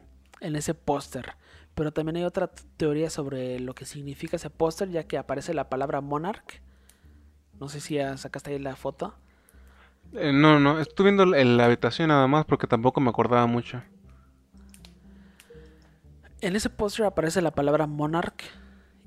[0.41, 1.35] en ese póster.
[1.75, 5.69] Pero también hay otra teoría sobre lo que significa ese póster, ya que aparece la
[5.69, 6.61] palabra Monarch.
[7.59, 9.13] No sé si ya sacaste ahí la foto.
[10.13, 13.81] Eh, no, no, estuve viendo la habitación nada más porque tampoco me acordaba mucho.
[16.41, 18.43] En ese póster aparece la palabra Monarch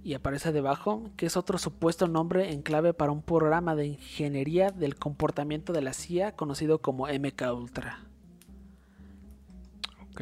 [0.04, 4.70] y aparece debajo que es otro supuesto nombre en clave para un programa de ingeniería
[4.70, 8.00] del comportamiento de la CIA conocido como MK Ultra.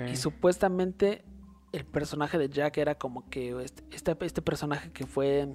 [0.09, 1.25] Y supuestamente
[1.73, 5.49] el personaje de Jack era como que este, este, este personaje que fue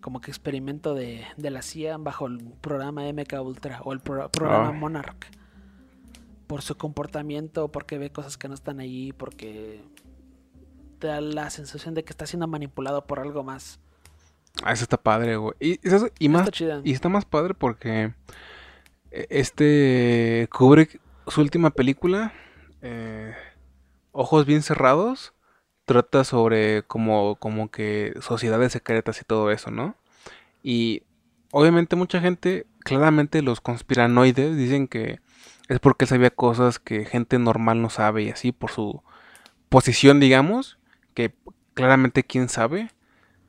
[0.00, 4.72] como que experimento de, la CIA bajo el programa MK Ultra o el programa ah.
[4.72, 5.26] Monarch.
[6.46, 9.82] Por su comportamiento, porque ve cosas que no están ahí, porque
[10.96, 13.78] te da la sensación de que está siendo manipulado por algo más.
[14.62, 15.54] Ah, eso está padre, güey.
[15.60, 15.80] Y,
[16.18, 18.14] y, más, está y está más padre porque
[19.10, 22.32] eh, este Kubrick, su última película,
[22.82, 23.34] eh,
[24.12, 25.34] Ojos bien cerrados,
[25.84, 29.94] trata sobre como, como que sociedades secretas y todo eso, ¿no?
[30.62, 31.02] Y
[31.52, 35.20] obviamente mucha gente, claramente los conspiranoides dicen que
[35.68, 39.02] es porque él sabía cosas que gente normal no sabe y así por su
[39.68, 40.78] posición, digamos,
[41.76, 42.90] claramente quién sabe.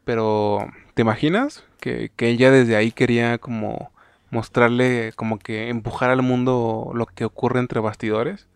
[0.05, 3.91] pero ¿te imaginas que, que él ya desde ahí quería como
[4.31, 8.47] mostrarle, como que empujar al mundo lo que ocurre entre bastidores?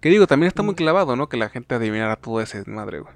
[0.00, 0.76] Que digo, también está muy Mm.
[0.76, 1.28] clavado, ¿no?
[1.28, 3.14] Que la gente adivinara todo ese madre, güey.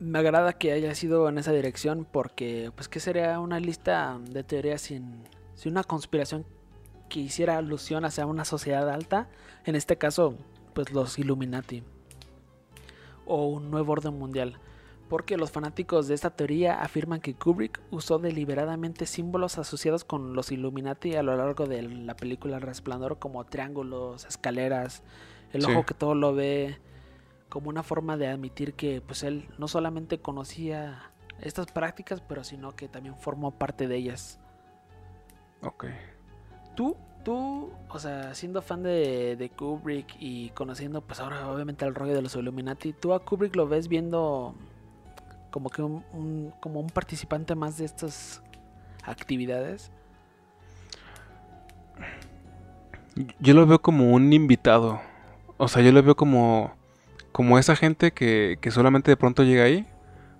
[0.00, 4.44] Me agrada que haya sido en esa dirección porque, pues, ¿qué sería una lista de
[4.44, 6.46] teorías sin, sin una conspiración
[7.08, 9.28] que hiciera alusión hacia una sociedad alta?
[9.64, 10.36] En este caso,
[10.74, 11.82] pues los Illuminati.
[13.28, 14.58] O un nuevo orden mundial.
[15.08, 20.50] Porque los fanáticos de esta teoría afirman que Kubrick usó deliberadamente símbolos asociados con los
[20.52, 25.02] Illuminati a lo largo de la película Resplandor como triángulos, escaleras,
[25.52, 25.70] el Sí.
[25.70, 26.78] ojo que todo lo ve,
[27.48, 31.10] como una forma de admitir que pues él no solamente conocía
[31.40, 34.38] estas prácticas, pero sino que también formó parte de ellas.
[35.62, 35.86] Ok.
[36.74, 36.96] Tú,
[37.28, 42.22] tú, o sea, siendo fan de, Kubrick y conociendo pues ahora obviamente el rollo de
[42.22, 44.54] los Illuminati, ¿tú a Kubrick lo ves viendo
[45.50, 48.42] como que un, como un participante más de estas
[49.04, 49.92] actividades?
[53.40, 54.98] Yo lo veo como un invitado.
[55.58, 56.72] O sea, yo lo veo como,
[57.30, 59.86] como esa gente que, que solamente de pronto llega ahí.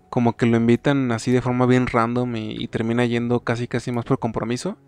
[0.08, 4.06] Como que lo invitan así de forma bien random y termina yendo casi casi más
[4.06, 4.78] por compromiso.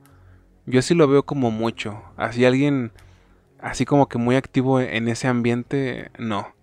[0.66, 2.02] Yo sí lo veo como mucho.
[2.16, 2.92] Así alguien,
[3.60, 6.54] así como que muy activo en ese ambiente, no.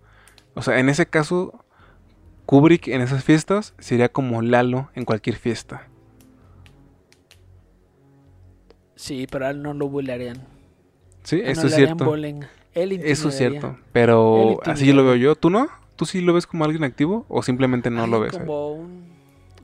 [0.54, 1.64] O sea, en ese caso,
[2.46, 5.88] Kubrick en esas fiestas sería como Lalo en cualquier fiesta.
[8.96, 10.38] Sí, pero a él no lo bullearían.
[11.24, 12.16] Sí, A no eso le es cierto.
[12.74, 15.36] Él Eso es cierto, pero así lo veo yo.
[15.36, 15.68] ¿Tú no?
[15.96, 18.34] ¿Tú sí lo ves como alguien activo o simplemente no lo ves?
[18.34, 19.04] Como un,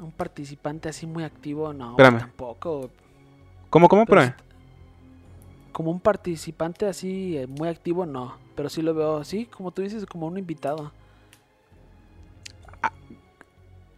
[0.02, 2.20] un participante así muy activo, no, Espérame.
[2.20, 2.90] tampoco.
[3.74, 4.06] ¿Cómo, cómo?
[4.06, 4.22] Pero
[5.72, 8.36] como un participante así eh, muy activo, no.
[8.54, 10.92] Pero sí lo veo así, como tú dices, como un invitado.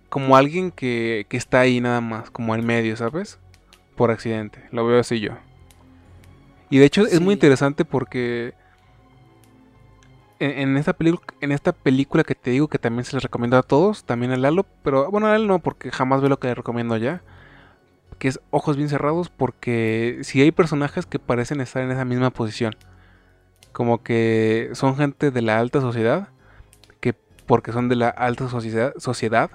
[0.08, 3.38] Como alguien que, que está ahí nada más, como al medio, ¿sabes?
[3.98, 4.64] Por accidente.
[4.72, 5.32] Lo veo así yo.
[6.70, 8.54] Y de hecho es muy interesante porque
[10.40, 10.96] en, en esta
[11.42, 14.38] en esta película que te digo que también se les recomiendo a todos, también a
[14.38, 17.22] Lalo, pero bueno, a él no, porque jamás ve lo que le recomiendo ya.
[18.20, 22.32] Que es ojos bien cerrados, porque si hay personajes que parecen estar en esa misma
[22.32, 22.76] posición.
[23.72, 26.30] Como que son gente de la alta sociedad,
[27.02, 27.14] que
[27.46, 29.52] porque son de la alta sociedad, sociedad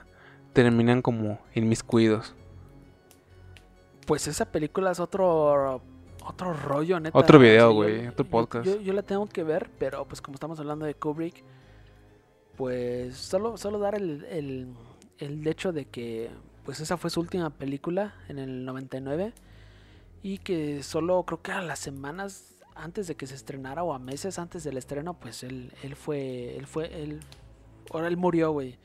[0.53, 2.35] terminan como inmiscuidos.
[4.07, 5.81] Pues esa película es otro
[6.25, 7.19] otro rollo, neta.
[7.19, 8.67] Otro video, güey, otro podcast.
[8.67, 11.43] Yo, yo la tengo que ver, pero pues como estamos hablando de Kubrick,
[12.57, 14.69] pues solo, solo dar el, el,
[15.19, 16.31] el hecho de que
[16.71, 19.33] pues esa fue su última película en el 99
[20.23, 23.99] y que solo creo que a las semanas antes de que se estrenara o a
[23.99, 27.19] meses antes del estreno, pues él, él fue, él fue, él,
[27.93, 28.79] ahora él murió, güey.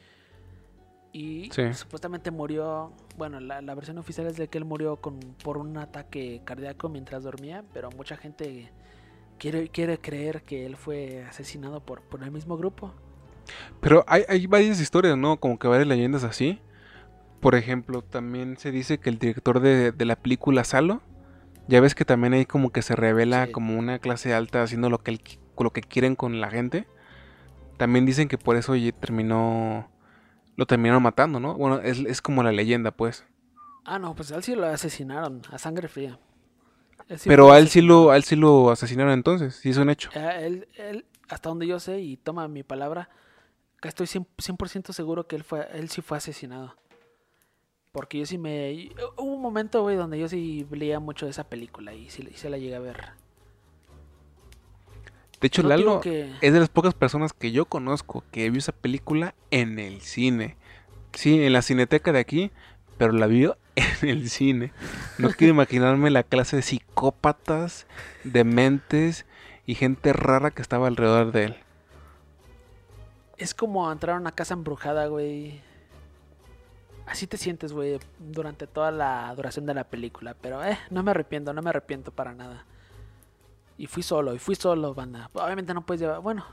[1.14, 1.76] Y Sí.
[1.76, 5.78] supuestamente murió, bueno, la, la versión oficial es de que él murió con, por un
[5.78, 8.72] ataque cardíaco mientras dormía, pero mucha gente
[9.38, 12.94] quiere, quiere creer que él fue asesinado por, por el mismo grupo.
[13.80, 15.38] Pero hay, hay varias historias, ¿no?
[15.40, 16.60] Como que varias leyendas así.
[17.46, 21.04] Por ejemplo, también se dice que el director de, de la película Salo,
[21.68, 23.52] ya ves que también ahí como que se revela Sí.
[23.52, 26.88] como una clase alta haciendo lo que, qui- lo que quieren con la gente.
[27.78, 29.92] También dicen que por eso terminó,
[30.56, 31.54] lo terminaron matando, ¿no?
[31.54, 33.24] Bueno, es, es como la leyenda, pues.
[33.84, 36.18] Ah, no, pues a él sí lo asesinaron a sangre fría.
[37.16, 39.92] Sí Pero a él sí lo, a él sí lo asesinaron entonces, sí es un
[39.92, 40.10] hecho.
[40.16, 43.10] Eh, Él, él, hasta donde yo sé y toma mi palabra,
[43.82, 46.76] que estoy 100%, 100% seguro que él, fue, él sí fue asesinado.
[47.96, 48.74] Porque yo sí me...
[48.74, 52.28] y- Hubo un momento, güey, donde yo sí leía mucho de esa película y sí,
[52.30, 52.98] y sí la llegué a ver.
[55.40, 58.60] De hecho, No Lalo que- es de las pocas personas que yo conozco que vio
[58.60, 60.58] esa película en el cine.
[61.14, 62.52] Sí, en la cineteca de aquí,
[62.98, 63.58] pero la vio
[64.02, 64.74] en el cine.
[65.18, 67.88] No quiero imaginarme la clase de psicópatas,
[68.26, 69.26] dementes
[69.66, 71.56] y gente rara que estaba alrededor de él.
[73.38, 75.62] Es como entrar a una casa embrujada, güey.
[77.06, 80.36] Así te sientes, güey, durante toda la duración de la película.
[80.42, 82.66] Pero, eh, no me arrepiento, no me arrepiento para nada.
[83.78, 85.30] Y fui solo, y fui solo, banda.
[85.34, 86.46] Obviamente no puedes llevar, bueno,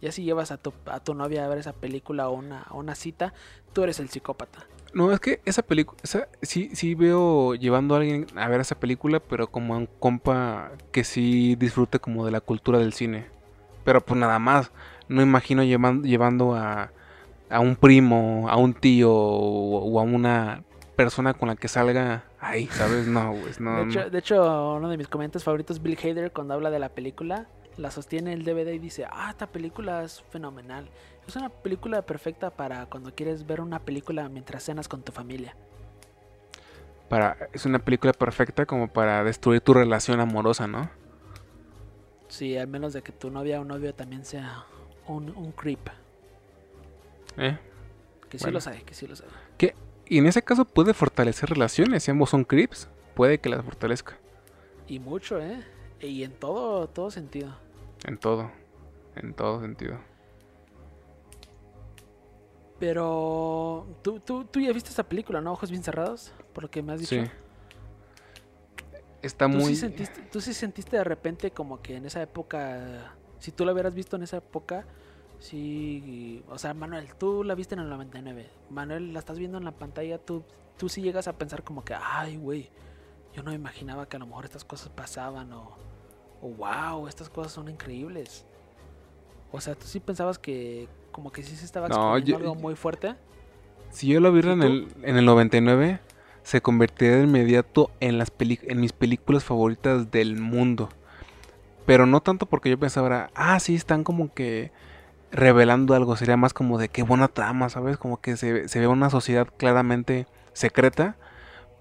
[0.00, 2.94] ya si llevas a tu, a tu novia a ver esa película o una, una
[2.94, 3.32] cita,
[3.72, 4.66] tú eres el psicópata.
[4.92, 5.98] No, es que esa película,
[6.42, 10.72] sí, sí veo llevando a alguien a ver esa película, pero como a un compa
[10.92, 13.26] que sí disfrute como de la cultura del cine.
[13.84, 14.70] Pero pues nada más,
[15.08, 16.90] no imagino llevan- llevando a,
[17.52, 20.64] a un primo, a un tío o, o a una
[20.96, 23.06] persona con la que salga ahí, ¿sabes?
[23.06, 23.78] No, pues no.
[23.78, 23.90] de, no.
[23.90, 27.46] hecho, de hecho, uno de mis comentarios favoritos, Bill Hader, cuando habla de la película,
[27.76, 30.88] la sostiene el DVD y dice, ah, esta película es fenomenal.
[31.26, 35.56] Es una película perfecta para cuando quieres ver una película mientras cenas con tu familia.
[37.08, 40.90] Para, es una película perfecta como para destruir tu relación amorosa, ¿no?
[42.28, 44.64] Sí, al menos de que tu novia o novio también sea
[45.06, 45.90] un, un creep.
[47.36, 47.58] ¿Eh?
[48.28, 49.30] Que sí lo sabe, que sí lo sabe.
[49.58, 49.74] Que,
[50.06, 52.02] y en ese caso puede fortalecer relaciones.
[52.04, 54.18] Si ambos son creeps, puede que las fortalezca.
[54.86, 55.62] Y mucho, ¿eh?
[56.00, 57.54] Y en todo, todo sentido.
[58.04, 58.50] En todo.
[59.16, 59.98] En todo sentido.
[62.78, 65.52] Pero tú, tú, tú ya viste esa película, ¿no?
[65.52, 67.14] Ojos bien cerrados, por lo que me has dicho.
[67.14, 67.30] Sí.
[69.22, 69.66] Está ¿Tú, muy.
[69.66, 73.72] sí sentiste, tú sí sentiste de repente como que en esa época, si tú la
[73.72, 74.84] hubieras visto en esa época,
[75.42, 79.64] sí, o sea, Manuel, tú la viste en el 99, Manuel, la estás viendo en
[79.64, 80.42] la pantalla, tú,
[80.78, 82.70] tú sí llegas a pensar como que, ay, güey,
[83.34, 85.70] yo no me imaginaba que a lo mejor estas cosas pasaban o,
[86.40, 88.44] o wow, estas cosas son increíbles.
[89.50, 92.74] O sea, tú sí pensabas que como que sí se estaba No, yo- algo muy
[92.74, 93.14] fuerte.
[93.90, 96.00] Si yo lo viera ¿Y en el, en el 99,
[96.42, 100.88] se convertiría de inmediato en, las peli- en mis películas favoritas del mundo.
[101.84, 104.72] Pero no tanto porque yo pensaba, ah, sí, están como que
[105.32, 106.16] revelando algo.
[106.16, 107.96] Sería más como de qué buena trama, ¿sabes?
[107.96, 111.16] Como que se, se ve una sociedad claramente secreta,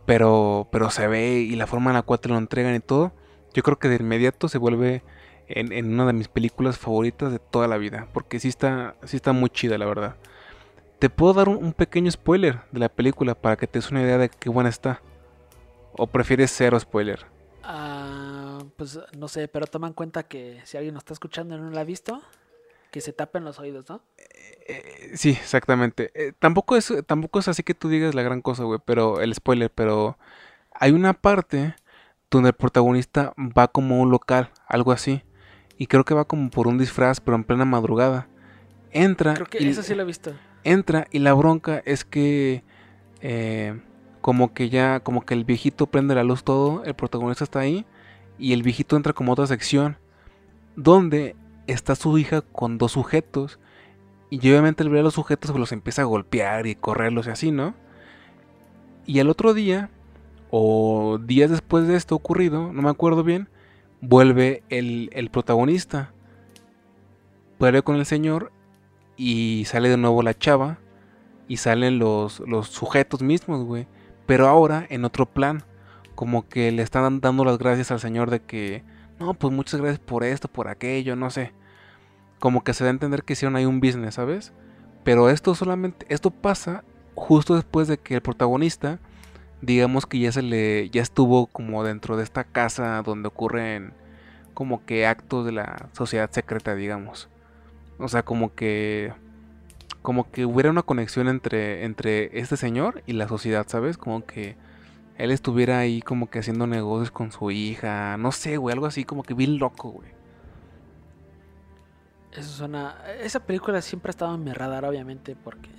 [0.05, 3.11] pero, pero se ve y la forma en la cual te lo entregan y todo.
[3.53, 5.03] Yo creo que de inmediato se vuelve
[5.47, 8.07] en, en una de mis películas favoritas de toda la vida.
[8.13, 10.15] Porque sí está, sí está muy chida, la verdad.
[11.01, 14.19] Te puedo dar un, pequeño spoiler de la película para que te des una idea
[14.19, 15.01] de qué buena está.
[15.93, 17.25] ¿O prefieres cero spoiler?
[17.63, 21.59] Ah, pues no sé, pero toma en cuenta que si alguien nos está escuchando y
[21.59, 22.21] no la ha visto,
[22.91, 24.03] que se tapen los oídos, ¿no?
[24.67, 26.11] Eh, sí, exactamente.
[26.13, 29.33] Eh, tampoco, es, tampoco es así que tú digas la gran cosa, güey, pero el
[29.33, 30.17] spoiler, pero
[30.73, 31.75] hay una parte
[32.29, 35.23] donde el protagonista va como a un local, algo así.
[35.77, 38.27] Y creo que va como por un disfraz, pero en plena madrugada.
[38.91, 40.33] Entra Creo que y- eso sí lo he visto.
[40.63, 42.63] entra y la bronca es que
[43.21, 43.79] eh,
[44.21, 47.85] como que ya como que el viejito prende la luz todo el protagonista está ahí
[48.37, 49.97] y el viejito entra como a otra sección
[50.75, 51.35] donde
[51.67, 53.59] está su hija con dos sujetos
[54.29, 57.31] y obviamente el ver a los sujetos pues los empieza a golpear y correrlos y
[57.31, 57.73] así no
[59.05, 59.89] y al otro día
[60.49, 63.49] o días después de esto ocurrido no me acuerdo bien
[64.01, 66.13] vuelve el, el protagonista
[67.59, 68.51] vuelve con el señor
[69.17, 70.79] y sale de nuevo la chava
[71.47, 73.85] y salen los, los sujetos mismos, güey.
[74.25, 75.63] Pero ahora en otro plan,
[76.15, 78.83] como que le están dando las gracias al señor de que,
[79.21, 81.53] no, pues muchas gracias por esto, por aquello, no sé.
[82.39, 84.51] Como que se da a entender que hicieron ahí un business, ¿sabes?
[85.03, 86.83] Pero esto solamente, esto pasa
[87.15, 88.99] justo después de que el protagonista,
[89.61, 93.93] digamos que ya se le, ya estuvo como dentro de esta casa donde ocurren
[94.55, 97.29] como que actos de la sociedad secreta, digamos.
[97.99, 99.13] O sea, como que
[100.01, 103.97] como que hubiera una conexión entre entre este señor y la sociedad, ¿sabes?
[103.97, 104.55] Como que
[105.17, 109.03] él estuviera ahí como que haciendo negocios con su hija, no sé, güey, algo así
[109.03, 110.09] como que bien loco, güey.
[112.31, 112.95] Eso suena.
[113.21, 115.69] Esa película siempre ha estado en mi radar, obviamente, porque.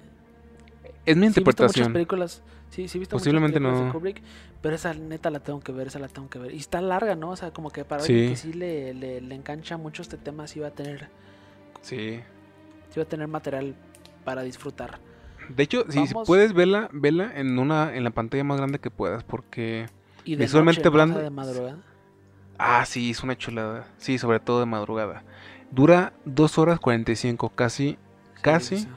[1.05, 1.93] Es mi Sí he visto muchas interpretación.
[1.93, 2.43] películas.
[2.71, 3.93] Sí, sí he visto muchas Posiblemente de no.
[3.93, 4.23] Kubrick,
[4.61, 6.55] pero esa neta la tengo que ver, esa la tengo que ver.
[6.55, 7.31] Y está larga, ¿no?
[7.31, 8.13] O sea, como que para Sí.
[8.13, 11.09] alguien que sí le, le, le engancha mucho este tema, sí va a tener,
[11.81, 12.21] Sí.
[12.91, 13.75] sí va a tener material
[14.25, 14.99] para disfrutar.
[15.57, 16.27] De hecho, si Vamos.
[16.27, 19.87] puedes verla, vela en una en la pantalla más grande que puedas porque
[20.25, 21.79] Y de Visualmente hablando- de madrugada.
[22.59, 23.87] ah, sí, es una chulada.
[23.99, 25.25] Sí, sobre todo de madrugada.
[25.71, 27.99] Dura 2 horas 45, casi
[28.41, 28.77] Casi.
[28.79, 28.89] Sí, sí.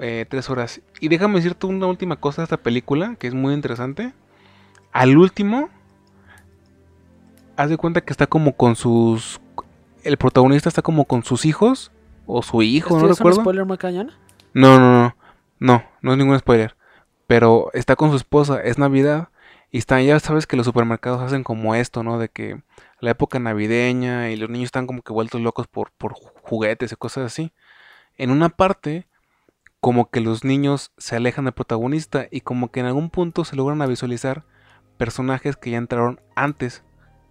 [0.00, 0.80] eh, tres horas.
[1.00, 4.12] Y déjame decirte una última cosa de esta película que es muy interesante.
[4.92, 5.68] Al último,
[7.56, 9.40] haz de cuenta que está como con sus.
[10.04, 11.90] El protagonista está como con sus hijos
[12.26, 13.40] o su hijo, ¿Esto no es un recuerdo.
[13.40, 14.12] spoiler muy cañón?
[14.52, 15.16] No, no, no,
[15.58, 16.76] no, no es ningún spoiler.
[17.26, 19.28] Pero está con su esposa, es Navidad.
[19.70, 22.18] Y están, ya sabes que los supermercados hacen como esto, ¿no?
[22.18, 22.62] De que
[23.00, 26.96] la época navideña y los niños están como que vueltos locos por, por juguetes y
[26.96, 27.52] cosas así.
[28.16, 29.08] En una parte,
[29.80, 33.56] como que los niños se alejan del protagonista y como que en algún punto se
[33.56, 34.44] logran a visualizar
[34.96, 36.82] personajes que ya entraron antes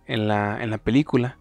[0.06, 1.38] en la, en la película.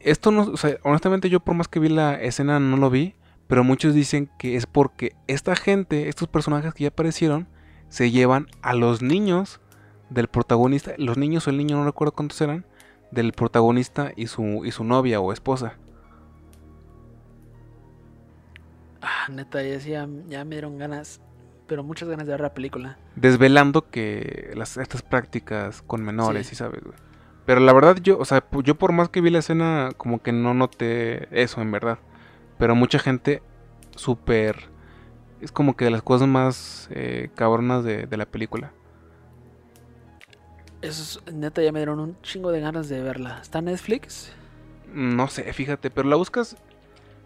[0.00, 3.14] Esto no, o sea, honestamente yo por más que vi la escena no lo vi,
[3.52, 7.46] pero muchos dicen que es porque esta gente, estos personajes que ya aparecieron,
[7.90, 9.60] se llevan a los niños
[10.08, 12.64] del protagonista, los niños o el niño, no recuerdo cuántos eran,
[13.10, 15.74] del protagonista y su, y su novia o esposa.
[19.02, 21.20] Ah, neta, ya, ya, ya me dieron ganas,
[21.66, 22.96] pero muchas ganas de ver la película.
[23.16, 26.50] Desvelando que las, estas prácticas con menores, Sí.
[26.54, 26.96] ¿sí sabes, güey?
[27.44, 30.32] Pero la verdad yo, o sea, yo por más que vi la escena, como que
[30.32, 31.98] no noté eso, en verdad.
[32.58, 33.42] Pero mucha gente
[33.96, 34.70] súper...
[35.40, 38.72] Es como que de las cosas más eh, cabronas de, de la película.
[40.82, 43.38] Eso es, neta, ya me dieron un chingo de ganas de verla.
[43.40, 44.32] ¿Está en Netflix?
[44.92, 46.56] No sé, fíjate, pero la buscas,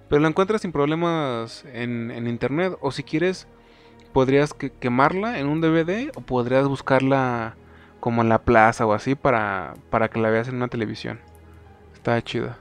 [0.08, 2.76] pero la encuentras sin problemas en, en internet.
[2.80, 3.48] O si quieres,
[4.12, 7.56] podrías que- quemarla en un DVD o podrías buscarla
[8.00, 11.20] como en la plaza o así para, para que la veas en una televisión.
[11.94, 12.58] Está chida.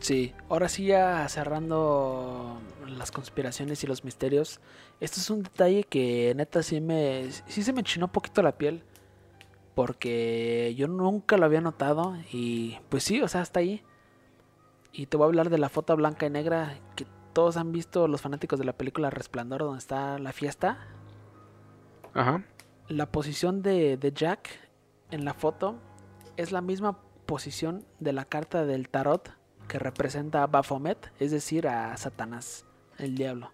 [0.00, 0.34] Sí.
[0.48, 4.60] Ahora sí, ya cerrando las conspiraciones y los misterios.
[5.00, 7.30] Esto es un detalle que neta sí me.
[7.46, 8.82] Sí se me enchinó un poquito la piel.
[9.74, 12.16] Porque yo nunca lo había notado.
[12.32, 13.82] Y pues sí, o sea, está ahí.
[14.92, 18.08] Y te voy a hablar de la foto blanca y negra que todos han visto
[18.08, 20.78] los fanáticos de la película Resplandor, donde está la fiesta.
[22.14, 22.42] Ajá.
[22.88, 24.48] La posición de, de Jack
[25.10, 25.76] en la foto
[26.36, 29.37] es la misma posición de la carta del tarot
[29.68, 32.64] que representa a Baphomet, es decir, a Satanás,
[32.98, 33.50] el diablo.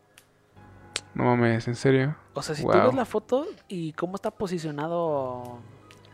[1.15, 2.17] No mames, ¿en serio?
[2.35, 5.59] O sea, si tú ves la foto y cómo está posicionado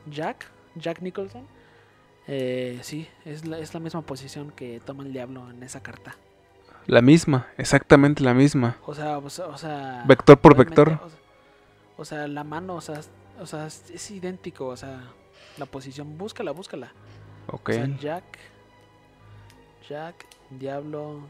[0.07, 1.47] Jack, Jack Nicholson,
[2.27, 6.17] eh, sí, es la, es la misma posición que toma el diablo en esa carta.
[6.87, 8.77] La misma, exactamente la misma.
[8.87, 10.89] O sea, o sea, o sea, Vector por vector.
[11.03, 11.19] O sea,
[11.97, 15.01] o sea, la mano, o sea, es- o sea, es, es idéntico, o sea,
[15.57, 16.93] la posición, búscala, búscala.
[17.47, 17.71] Ok.
[17.71, 18.25] O sea, Jack,
[19.91, 21.21] Jack, Diablo.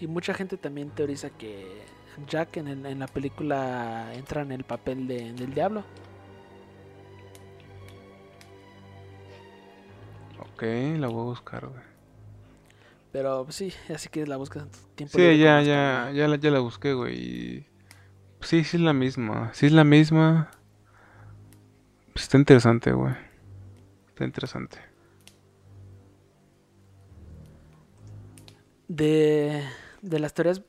[0.00, 1.82] Y mucha gente también teoriza que
[2.26, 5.84] Jack en, el- en la película entra en el papel de- del diablo.
[10.40, 10.62] Ok,
[10.98, 11.82] la voy a buscar, güey.
[13.12, 15.16] Pero pues, sí, así que la buscas en tu tiempo.
[15.16, 17.66] Sí, ya, ya, ya, la, ya la busqué, güey.
[18.40, 19.50] Sí, sí es la misma.
[19.54, 20.50] Sí es la misma.
[22.12, 23.14] Pues está interesante, güey.
[24.22, 24.78] Está interesante.
[28.86, 29.64] De,
[30.00, 30.62] de las teorías,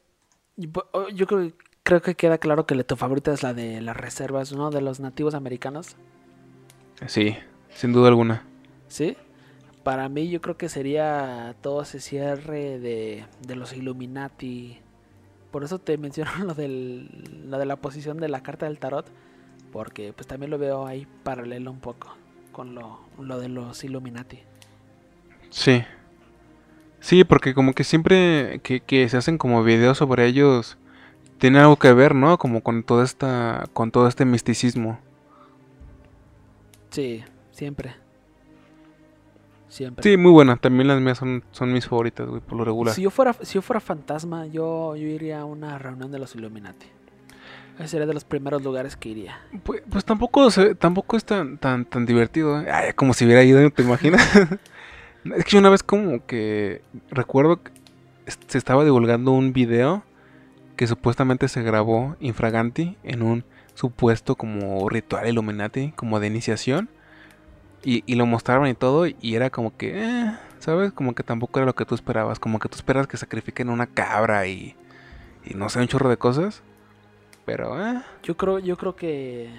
[0.55, 1.51] yo oh, yo creo,
[1.83, 4.71] creo que queda claro que tu favorita es la de las reservas, ¿no?
[4.71, 5.97] De los nativos americanos.
[7.05, 7.37] Sí,
[7.69, 8.43] sin duda alguna.
[8.87, 9.17] ¿Sí?
[9.83, 14.79] Para mí yo creo que sería todo ese cierre de, de los Illuminati.
[15.51, 19.05] Por eso te menciono lo, del, lo de la posición de la carta del tarot.
[19.71, 22.22] Porque pues también lo veo ahí paralelo un poco
[22.53, 24.39] con lo, lo de los Illuminati.
[25.49, 25.83] Sí.
[27.01, 30.77] Sí, porque como que siempre que, que se hacen como videos sobre ellos,
[31.37, 32.37] tiene algo que ver, ¿no?
[32.37, 34.97] Como con toda esta, con todo este misticismo.
[36.91, 37.95] Sí, siempre.
[39.67, 40.03] Siempre.
[40.03, 40.55] Sí, muy buena.
[40.55, 42.93] También las mías son, son mis favoritas, güey, por lo regular.
[42.93, 46.35] Si yo fuera, si yo fuera fantasma, yo, yo iría a una reunión de los
[46.35, 46.85] Illuminati.
[47.79, 49.39] Ese sería de los primeros lugares que iría.
[49.63, 52.61] Pues, pues tampoco, se- tampoco es tan, tan, tan divertido.
[52.61, 52.93] ¿eh?
[52.95, 54.21] Como si hubiera ido, ¿te imaginas?
[55.35, 57.71] es que una vez como que recuerdo que
[58.47, 60.03] se estaba divulgando un video
[60.75, 63.43] que supuestamente se grabó infraganti en un
[63.75, 66.89] supuesto como ritual Illuminati, como de iniciación.
[67.83, 70.93] Y, y lo mostraron y todo, y era como que, eh, ¿sabes?
[70.93, 72.39] Como que tampoco era lo que tú esperabas.
[72.39, 74.75] Como que tú esperas que sacrifiquen una cabra y,
[75.43, 76.63] y no sé, un chorro de cosas.
[77.45, 78.01] Pero, eh.
[78.23, 79.49] Yo creo, yo creo que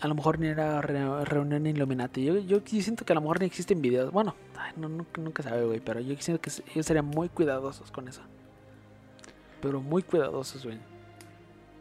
[0.00, 2.24] a lo mejor ni era re- reunión Illuminati.
[2.24, 4.10] Yo, yo sí siento que a lo mejor ni existen videos.
[4.12, 5.80] Bueno, ay, no, nunca, nunca sabe, güey.
[5.80, 8.22] Pero yo siento que ellos serían muy cuidadosos con eso.
[9.60, 10.78] Pero muy cuidadosos, güey.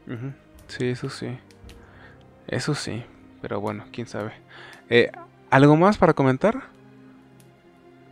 [0.07, 0.32] Ujú.
[0.67, 1.38] Sí, eso sí.
[2.47, 3.03] Eso sí.
[3.41, 4.34] Pero bueno, quién sabe.
[4.89, 5.11] Eh,
[5.49, 6.63] ¿Algo más para comentar?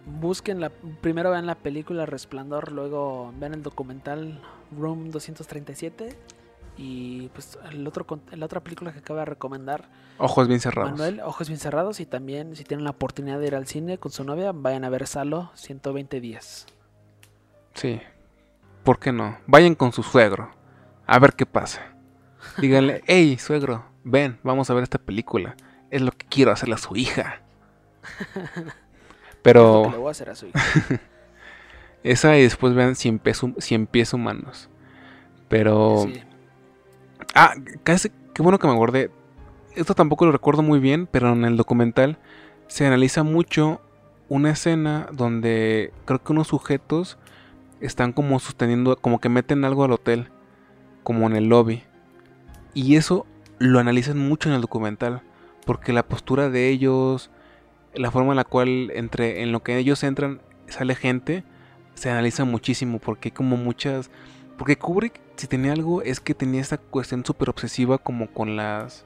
[0.08, 4.41] Busquen la, primero vean la película Resplandor, luego vean el documental
[4.72, 6.18] Room 237
[6.78, 10.91] y pues el otro la otra película que acaba de recomendar Ojos bien cerrados.
[10.91, 14.12] Manuel, Ojos bien cerrados y también si tienen la oportunidad de ir al cine con
[14.12, 16.68] su novia, vayan a ver Salo 120 días.
[17.74, 18.01] Sí.
[18.84, 19.38] ¿Por qué no?
[19.45, 20.51] Vayan con su suegro.
[21.05, 21.82] A ver qué pasa.
[22.58, 25.55] Díganle, hey, suegro, ven, vamos a ver esta película.
[25.91, 27.41] Es lo que quiero hacerle a su hija.
[29.44, 30.60] Es lo que le Pero voy a hacer a su hija.
[32.04, 34.70] esa y después vean 100 pies, hum- 100 pies humanos.
[35.48, 36.04] Pero...
[36.06, 36.22] Sí.
[37.34, 39.12] Ah, casi, qué bueno que me acordé.
[39.76, 42.18] Esto tampoco lo recuerdo muy bien, pero en el documental
[42.68, 43.82] se analiza mucho
[44.30, 47.18] una escena donde creo que unos sujetos
[47.80, 50.30] están como sosteniendo, como que meten algo al hotel,
[51.04, 51.84] como en el lobby.
[52.74, 53.26] Y eso
[53.60, 55.22] lo analizan mucho en el documental,
[55.66, 57.30] porque la postura de ellos,
[57.98, 61.43] la forma en la cual entre en lo que ellos entran sale gente,
[61.95, 64.10] se analiza muchísimo, porque como muchas
[64.58, 69.06] porque Kubrick, si tenía algo, es que tenía esta cuestión súper obsesiva como con las...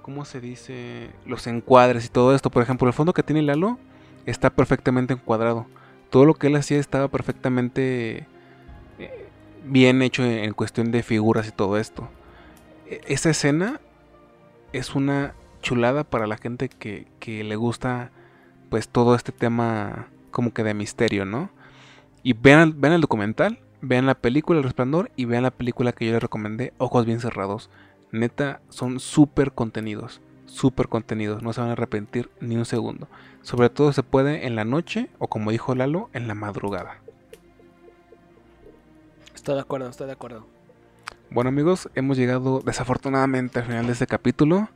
[0.00, 1.10] ¿Cómo se dice?
[1.26, 2.50] Los encuadres y todo esto.
[2.50, 3.78] Por ejemplo, el fondo que tiene Lalo
[4.24, 5.66] está perfectamente encuadrado.
[6.10, 8.26] Todo lo que él hacía estaba perfectamente
[8.98, 9.28] eh,
[9.64, 12.08] bien hecho en cuestión de figuras y todo esto.
[12.88, 13.80] E, esa escena
[14.72, 15.34] es una
[15.66, 18.12] chulada para la gente que, que le gusta
[18.70, 21.50] pues todo este tema como que de misterio, ¿no?
[22.22, 26.06] Y vean, vean el documental, vean la película El Resplandor y vean la película que
[26.06, 27.68] yo les recomendé, Ojos Bien Cerrados.
[28.12, 33.08] Neta, son súper contenidos, súper contenidos, no se van a arrepentir ni un segundo.
[33.42, 37.00] Sobre todo se puede en la noche o como dijo Lalo, en la madrugada.
[39.34, 40.46] Estoy de acuerdo, estoy de acuerdo.
[41.28, 44.68] Bueno amigos, hemos llegado desafortunadamente al final de este capítulo.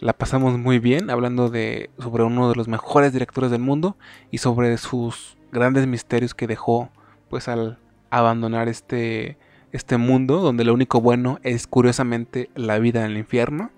[0.00, 3.96] La pasamos muy bien hablando de sobre uno de los mejores directores del mundo
[4.30, 6.90] y sobre sus grandes misterios que dejó
[7.28, 7.78] pues al
[8.10, 9.38] abandonar este
[9.72, 13.70] este mundo donde lo único bueno es curiosamente la vida en el infierno.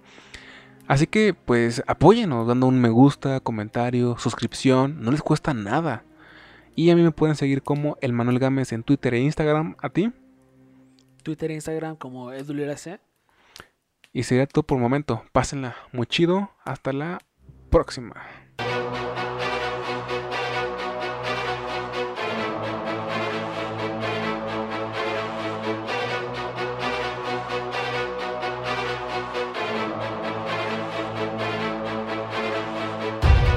[0.86, 6.04] Así que pues apóyenos dando un me gusta, comentario, suscripción, no les cuesta nada.
[6.76, 9.88] Y a mí me pueden seguir como el Manuel Gámez en Twitter e Instagram, a
[9.88, 10.12] ti.
[11.22, 13.00] Twitter e Instagram como edulirac.
[14.12, 15.24] Y sería todo por el momento.
[15.32, 16.50] Pásenla muy chido.
[16.64, 17.18] Hasta la
[17.70, 18.14] próxima.